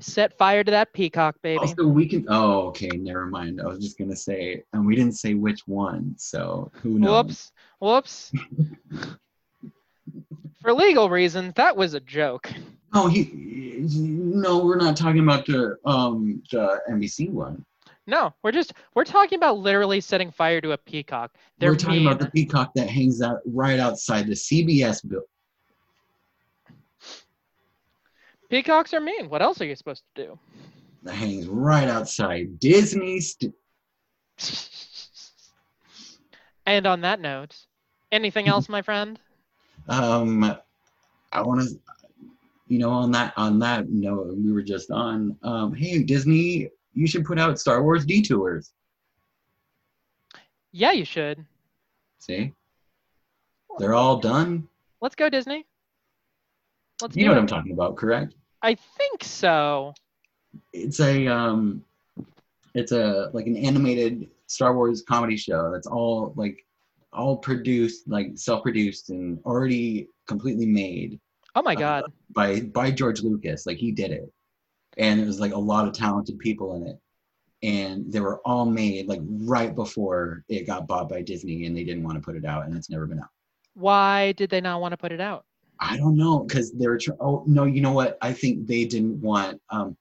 [0.00, 1.58] Set fire to that peacock, baby.
[1.58, 2.24] Also, we can.
[2.30, 2.88] Oh, okay.
[2.88, 3.60] Never mind.
[3.60, 7.52] I was just gonna say, and we didn't say which one, so who knows?
[7.80, 8.32] Whoops.
[8.32, 8.32] Whoops.
[10.60, 12.52] For legal reasons, that was a joke.
[12.92, 13.30] Oh, he.
[13.78, 17.64] No, we're not talking about the um the NBC one.
[18.06, 21.32] No, we're just we're talking about literally setting fire to a peacock.
[21.58, 22.06] They're we're talking mean.
[22.06, 25.26] about the peacock that hangs out right outside the CBS building.
[28.48, 29.28] Peacocks are mean.
[29.28, 30.38] What else are you supposed to do?
[31.02, 33.36] That hangs right outside Disney's.
[34.38, 34.38] St-
[36.66, 37.56] and on that note,
[38.12, 39.18] anything else, my friend?
[39.88, 40.56] Um,
[41.32, 41.78] I want to,
[42.68, 45.36] you know, on that on that note, we were just on.
[45.42, 48.72] Um, hey, Disney, you should put out Star Wars detours.
[50.72, 51.44] Yeah, you should.
[52.18, 52.52] See,
[53.78, 54.68] they're all done.
[55.00, 55.64] Let's go, Disney.
[57.00, 58.34] Let's you know what I'm talking about, correct?
[58.62, 59.94] I think so.
[60.72, 61.84] It's a um,
[62.74, 66.65] it's a like an animated Star Wars comedy show that's all like
[67.16, 71.20] all produced like self-produced and already completely made.
[71.54, 72.04] Oh my god.
[72.04, 74.30] Uh, by by George Lucas, like he did it,
[74.98, 76.98] and there was like a lot of talented people in it,
[77.62, 81.84] and they were all made like right before it got bought by Disney, and they
[81.84, 83.30] didn't want to put it out, and it's never been out.
[83.74, 85.44] Why did they not want to put it out?
[85.80, 86.98] I don't know because they were.
[86.98, 88.18] Tr- oh no, you know what?
[88.22, 89.60] I think they didn't want.
[89.70, 89.96] Um,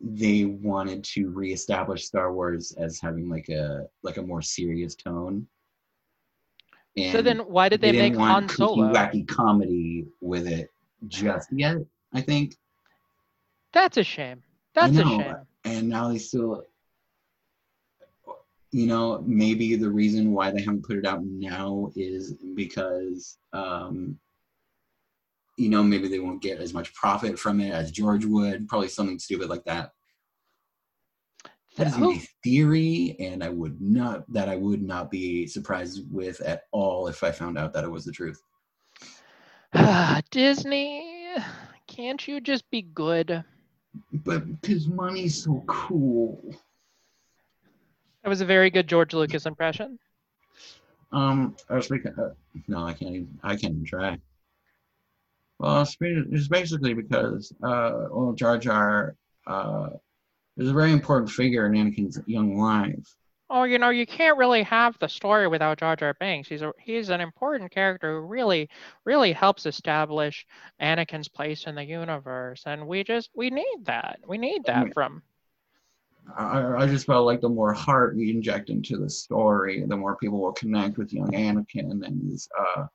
[0.00, 5.46] they wanted to reestablish Star Wars as having like a like a more serious tone.
[6.96, 10.70] And so then, why did they, they make Han Solo wacky comedy with it
[11.08, 11.76] just yet?
[12.12, 12.56] I think.
[13.72, 14.42] That's a shame.
[14.74, 15.36] That's a shame.
[15.64, 16.64] And now they still.
[18.72, 24.18] You know, maybe the reason why they haven't put it out now is because um,
[25.56, 28.68] you know, maybe they won't get as much profit from it as George would.
[28.68, 29.92] Probably something stupid like that.
[31.76, 36.40] That is a theory, and I would not that I would not be surprised with
[36.40, 38.40] at all if I found out that it was the truth.
[40.30, 41.34] Disney,
[41.86, 43.44] can't you just be good?
[44.12, 46.42] But because money's so cool.
[48.22, 49.98] That was a very good George Lucas impression.
[51.12, 52.30] Um, I was thinking, uh,
[52.68, 53.14] no, I can't.
[53.14, 54.18] Even, I can't even try.
[55.58, 59.14] Well, it's basically because, uh, well, Jar Jar
[59.46, 59.90] uh,
[60.56, 63.16] is a very important figure in Anakin's young life.
[63.48, 66.48] Oh, you know, you can't really have the story without Jar Jar Binks.
[66.48, 68.68] He's a, he's an important character who really,
[69.04, 70.44] really helps establish
[70.80, 74.18] Anakin's place in the universe, and we just we need that.
[74.26, 75.22] We need that from.
[76.36, 80.16] I, I just felt like the more heart we inject into the story, the more
[80.16, 82.86] people will connect with young Anakin and his uh,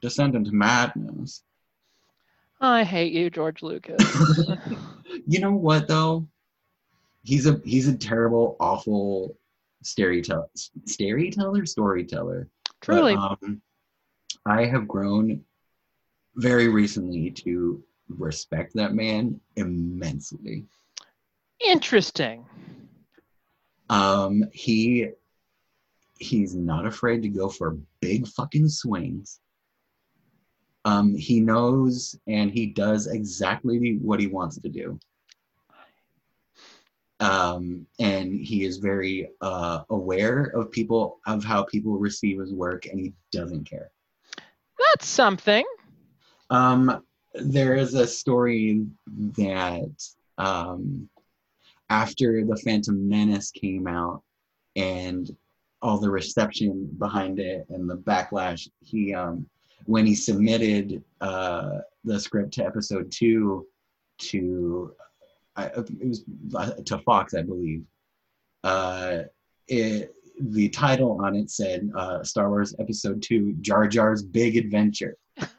[0.00, 1.42] descent into madness.
[2.62, 4.00] I hate you, George Lucas.
[5.26, 6.28] you know what though?
[7.22, 9.36] He's a he's a terrible, awful
[9.82, 10.48] storyteller,
[10.86, 12.48] storyteller, storyteller.
[12.80, 13.14] Truly.
[13.14, 13.62] But, um,
[14.46, 15.44] I have grown
[16.36, 20.64] very recently to respect that man immensely.
[21.64, 22.44] Interesting.
[23.88, 25.10] Um, he
[26.18, 29.40] he's not afraid to go for big fucking swings.
[30.84, 34.98] Um, he knows and he does exactly what he wants to do.
[37.22, 42.86] Um, and he is very uh, aware of people of how people receive his work,
[42.86, 43.92] and he doesn't care.
[44.78, 45.64] That's something.
[46.50, 47.04] Um,
[47.34, 49.94] there is a story that
[50.36, 51.08] um,
[51.88, 54.22] after the Phantom Menace came out,
[54.74, 55.30] and
[55.80, 59.46] all the reception behind it and the backlash, he um,
[59.84, 63.66] when he submitted uh, the script to episode two
[64.18, 64.92] to
[65.56, 66.24] I, it was
[66.54, 67.84] uh, to Fox, I believe.
[68.64, 69.22] Uh,
[69.68, 75.16] it, the title on it said uh, Star Wars Episode Two: Jar Jar's Big Adventure.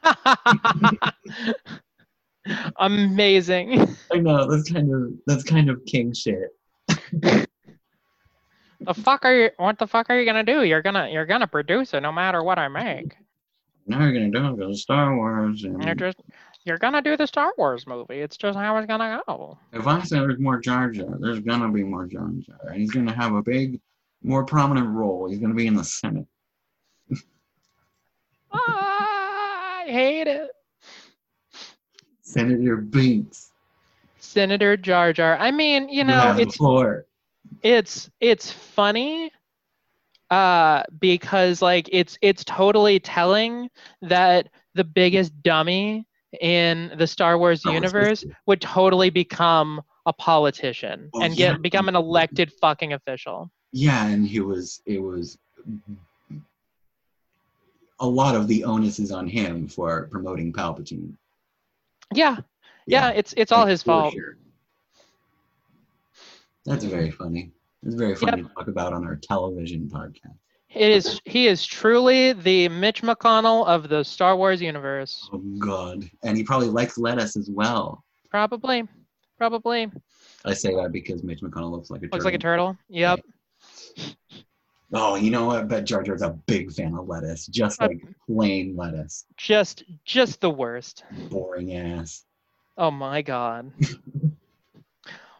[2.76, 3.96] Amazing.
[4.12, 6.50] I know that's kind of that's kind of king shit.
[7.20, 7.46] the
[8.94, 9.50] fuck are you?
[9.56, 10.64] What the fuck are you gonna do?
[10.64, 13.16] You're gonna you're gonna produce it no matter what I make.
[13.86, 15.64] Now you're gonna do it because Star Wars.
[15.64, 16.18] And you're just
[16.64, 18.20] you're gonna do the Star Wars movie.
[18.20, 19.58] It's just how it's gonna go.
[19.72, 22.90] If I say there's more Jar Jar, there's gonna be more Jar Jar, and he's
[22.90, 23.80] gonna have a big,
[24.22, 25.28] more prominent role.
[25.28, 26.26] He's gonna be in the Senate.
[28.52, 30.50] I hate it.
[32.22, 33.52] Senator Binks.
[34.18, 35.36] Senator Jar Jar.
[35.36, 37.06] I mean, you know, it's floor.
[37.62, 39.30] it's it's funny
[40.30, 43.68] uh because like it's it's totally telling
[44.00, 46.06] that the biggest dummy
[46.40, 48.36] in the Star Wars Star universe history.
[48.46, 51.58] would totally become a politician Oh, and get yeah.
[51.58, 53.50] become an elected fucking official.
[53.72, 54.82] Yeah, and he was.
[54.86, 55.38] It was.
[58.00, 61.12] A lot of the onus is on him for promoting Palpatine.
[62.12, 62.38] Yeah.
[62.86, 64.12] Yeah, it's it's all his fault.
[64.12, 64.36] sure.
[66.66, 67.50] That's very funny.
[67.82, 70.36] It's very funny to talk about on our television podcast.
[70.74, 75.28] It is he is truly the Mitch McConnell of the Star Wars universe.
[75.32, 76.08] Oh God!
[76.24, 78.04] And he probably likes lettuce as well.
[78.30, 78.84] Probably.
[79.38, 79.90] Probably.
[80.44, 82.76] I say that because Mitch McConnell looks like a Looks like a turtle.
[82.88, 83.20] Yep.
[84.92, 85.60] Oh, you know what?
[85.60, 89.24] I bet Jar Jar's a big fan of lettuce, just Uh, like plain lettuce.
[89.36, 91.04] Just just the worst.
[91.30, 92.24] Boring ass.
[92.76, 93.72] Oh my god.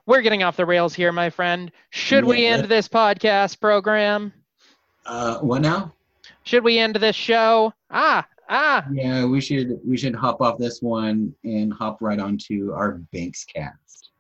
[0.07, 1.73] We're getting off the rails here, my friend.
[1.91, 4.33] Should we end this podcast program?
[5.07, 5.93] Uh, what now?
[6.45, 7.73] Should we end this show?
[7.91, 8.87] Ah, ah.
[8.93, 14.11] Yeah, we should we should hop off this one and hop right onto our Binkscast.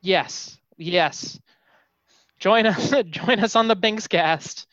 [0.00, 0.58] Yes.
[0.76, 1.40] Yes.
[2.38, 4.66] Join us join us on the Binkscast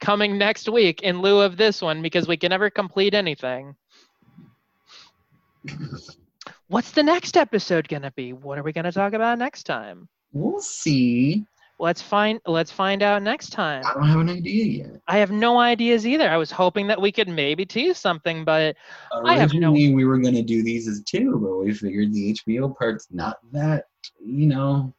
[0.00, 3.74] coming next week in lieu of this one because we can never complete anything.
[6.68, 8.32] What's the next episode going to be?
[8.32, 10.08] What are we going to talk about next time?
[10.32, 11.46] We'll see.
[11.80, 13.84] Let's find let's find out next time.
[13.86, 15.00] I don't have an idea yet.
[15.06, 16.28] I have no ideas either.
[16.28, 18.74] I was hoping that we could maybe tease something, but
[19.24, 22.32] I have no- Originally, we were gonna do these as two, but we figured the
[22.34, 23.84] HBO part's not that,
[24.20, 24.92] you know,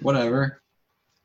[0.00, 0.62] whatever.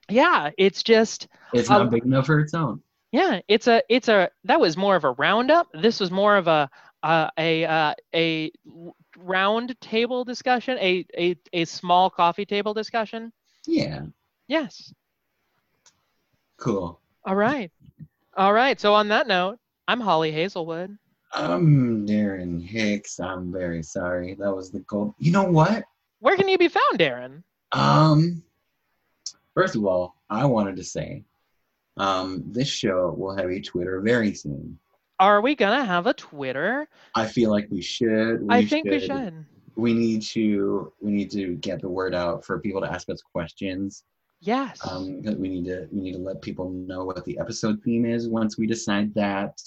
[0.09, 2.81] yeah, it's just It's not Um, big enough for its own.
[3.13, 5.68] yeah, it's a it's a that was more of a roundup.
[5.73, 6.69] This was more of a
[7.03, 8.51] uh, a uh, a
[9.18, 13.31] round table discussion, a, a a small coffee table discussion.
[13.65, 14.01] Yeah,
[14.52, 14.94] Yes.
[16.57, 16.99] cool.
[17.23, 17.72] All right.
[18.36, 18.78] All right.
[18.78, 20.98] So on that note, I'm Holly Hazelwood.
[21.32, 23.22] I'm Darren Hicks.
[23.22, 24.36] I'm very sorry.
[24.38, 25.15] That was the goal.
[25.19, 25.86] You know what?
[26.19, 27.44] Where can you be found, Darren?
[27.72, 28.44] Um,
[29.53, 31.23] first of all, I wanted to say,
[31.95, 34.78] um, this show will have a Twitter very soon.
[35.18, 36.90] Are we gonna have a Twitter?
[37.15, 38.45] I feel like we should.
[38.49, 39.45] I think we should.
[39.78, 40.91] We need to.
[40.99, 44.03] We need to get the word out for people to ask us questions.
[44.41, 44.80] Yes.
[44.89, 45.88] Um, we need to.
[45.91, 49.59] We need to let people know what the episode theme is once we decide that.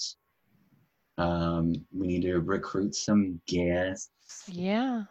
[1.17, 4.43] Um, we need to recruit some guests.
[4.49, 5.03] Yeah.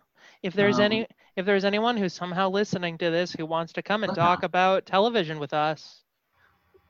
[0.43, 3.83] If there's Um, any if there's anyone who's somehow listening to this who wants to
[3.83, 4.23] come and Yeah.
[4.23, 6.03] talk about television with us,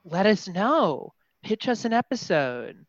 [0.04, 1.14] let us know.
[1.44, 2.84] Pitch us an episode.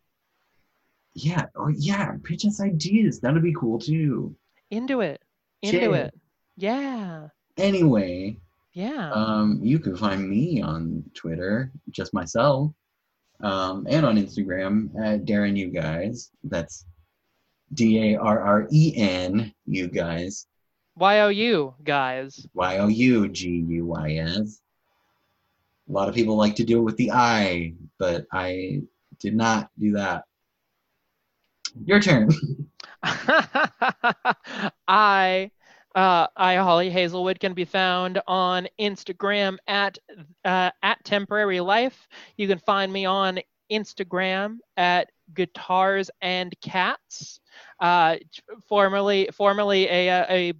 [1.14, 1.45] Yeah.
[1.53, 3.20] Or yeah, pitch us ideas.
[3.20, 4.36] That'd be cool too.
[4.72, 5.22] Into it.
[5.62, 6.14] Into it.
[6.57, 7.28] Yeah.
[7.57, 8.38] Anyway,
[8.76, 9.10] Yeah.
[9.14, 12.73] um, you can find me on Twitter, just myself,
[13.39, 16.30] um, and on Instagram at Darren You Guys.
[16.43, 16.85] That's
[17.73, 20.47] D A R R E N You Guys.
[20.97, 22.47] Y O U guys.
[22.53, 24.61] Y O U G U Y S.
[25.89, 28.81] A lot of people like to do it with the I, but I
[29.19, 30.23] did not do that.
[31.85, 32.30] Your turn.
[34.88, 35.52] I,
[35.96, 39.98] uh, I Holly Hazelwood can be found on Instagram at
[40.44, 42.08] uh, at Temporary Life.
[42.38, 43.40] You can find me on
[43.72, 47.40] Instagram at Guitars and Cats,
[47.80, 48.18] uh,
[48.68, 50.54] formerly formerly a, a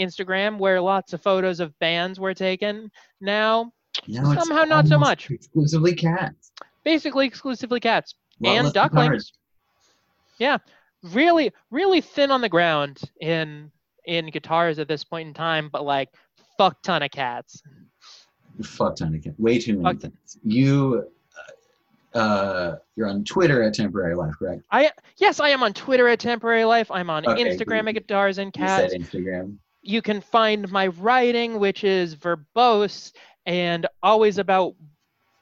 [0.00, 2.90] Instagram where lots of photos of bands were taken.
[3.20, 3.72] Now,
[4.08, 5.30] Now Somehow not so much.
[5.30, 6.50] Exclusively cats.
[6.82, 9.32] basically exclusively cats Lot and ducklings.
[10.38, 10.58] Yeah,
[11.04, 13.70] really really thin on the ground in
[14.06, 16.08] in guitars at this point in time but like
[16.58, 17.62] fuck ton of cats
[18.62, 19.38] Fuck ton of cats.
[19.38, 20.38] Way too many Fuck cats.
[20.44, 21.08] You,
[22.14, 24.62] uh, uh, you're on Twitter at Temporary Life, correct?
[25.16, 28.52] yes i am on twitter at temporary life i'm on Okay, instagram at guitars and
[28.56, 29.56] You said cats Instagram.
[29.82, 33.12] you can find my writing which is verbose
[33.46, 34.74] and always about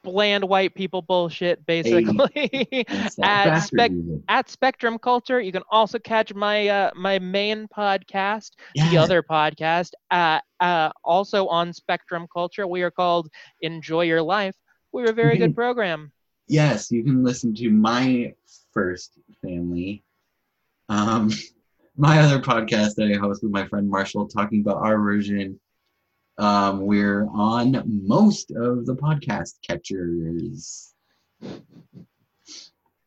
[0.03, 2.85] bland white people bullshit basically
[3.23, 3.91] At spec-
[4.27, 9.91] at spectrum culture you can also catch my uh, my main podcast the other podcast
[10.11, 13.29] uh, uh, also on spectrum culture we are called
[13.61, 14.55] enjoy your life
[14.91, 16.11] we're a very good program
[16.51, 18.33] Yes, you can listen to my
[18.73, 20.03] first family.
[20.89, 21.31] Um,
[21.95, 25.59] my other podcast that I host with my friend Marshall, talking about our version.
[26.45, 30.91] Um, we're on most of the podcast catchers.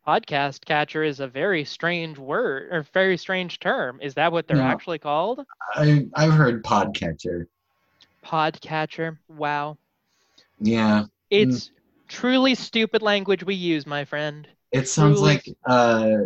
[0.06, 3.98] Podcast catcher is a very strange word or very strange term.
[4.00, 4.62] Is that what they're No.
[4.62, 5.44] actually called?
[5.74, 7.46] I I've heard podcatcher.
[8.24, 9.18] Podcatcher.
[9.28, 9.78] Wow.
[10.60, 11.72] Yeah, It's
[12.06, 14.46] truly stupid language we use, my friend.
[14.70, 15.34] it sounds Truly.
[15.34, 16.16] like uh,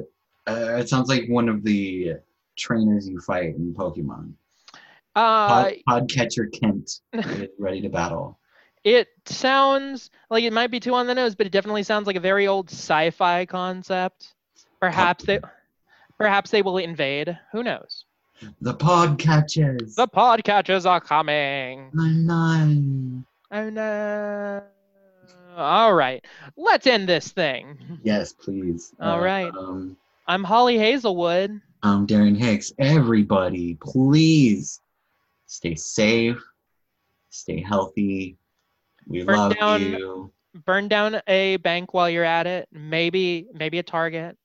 [0.47, 2.17] uh, it sounds like one of the
[2.59, 4.33] trainers you fight in Pokemon.
[5.19, 7.01] Uh, Pod, podcatcher Kent
[7.59, 8.39] ready to battle.
[8.85, 12.15] it sounds like it might be too on the nose, but it definitely sounds like
[12.15, 14.35] a very old sci-fi concept.
[14.81, 15.41] Perhaps they,
[16.19, 17.37] perhaps they will invade.
[17.51, 18.05] Who knows?
[18.61, 19.97] The podcatchers.
[19.97, 21.91] The podcatchers are coming.
[21.93, 23.25] Nine nine.
[23.51, 24.63] Oh no.
[25.57, 26.25] All right,
[26.57, 27.99] let's end this thing.
[28.05, 28.93] Yes, please.
[29.01, 29.53] All right.
[29.53, 29.97] Um,
[30.29, 31.61] I'm Holly Hazelwood.
[31.83, 32.73] I'm Darren Hicks.
[32.79, 34.81] Everybody, please
[35.49, 36.41] stay safe,
[37.31, 38.37] stay healthy.
[39.09, 40.33] We Burn love down- you.
[40.65, 42.69] Burn down a bank while you're at it.
[42.73, 44.37] Maybe, maybe a Target.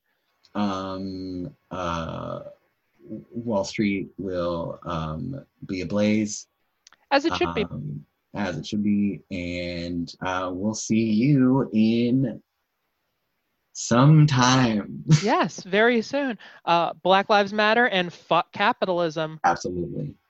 [0.53, 2.41] Um, uh,
[3.01, 6.47] Wall Street will um, be ablaze.
[7.09, 7.63] As it should be.
[7.63, 8.05] um,
[8.35, 9.21] as it should be.
[9.31, 12.41] And uh, we'll see you in
[13.71, 15.03] some time.
[15.23, 16.37] yes, very soon.
[16.65, 19.39] Uh, Black Lives Matter and fuck capitalism.
[19.43, 20.15] Absolutely.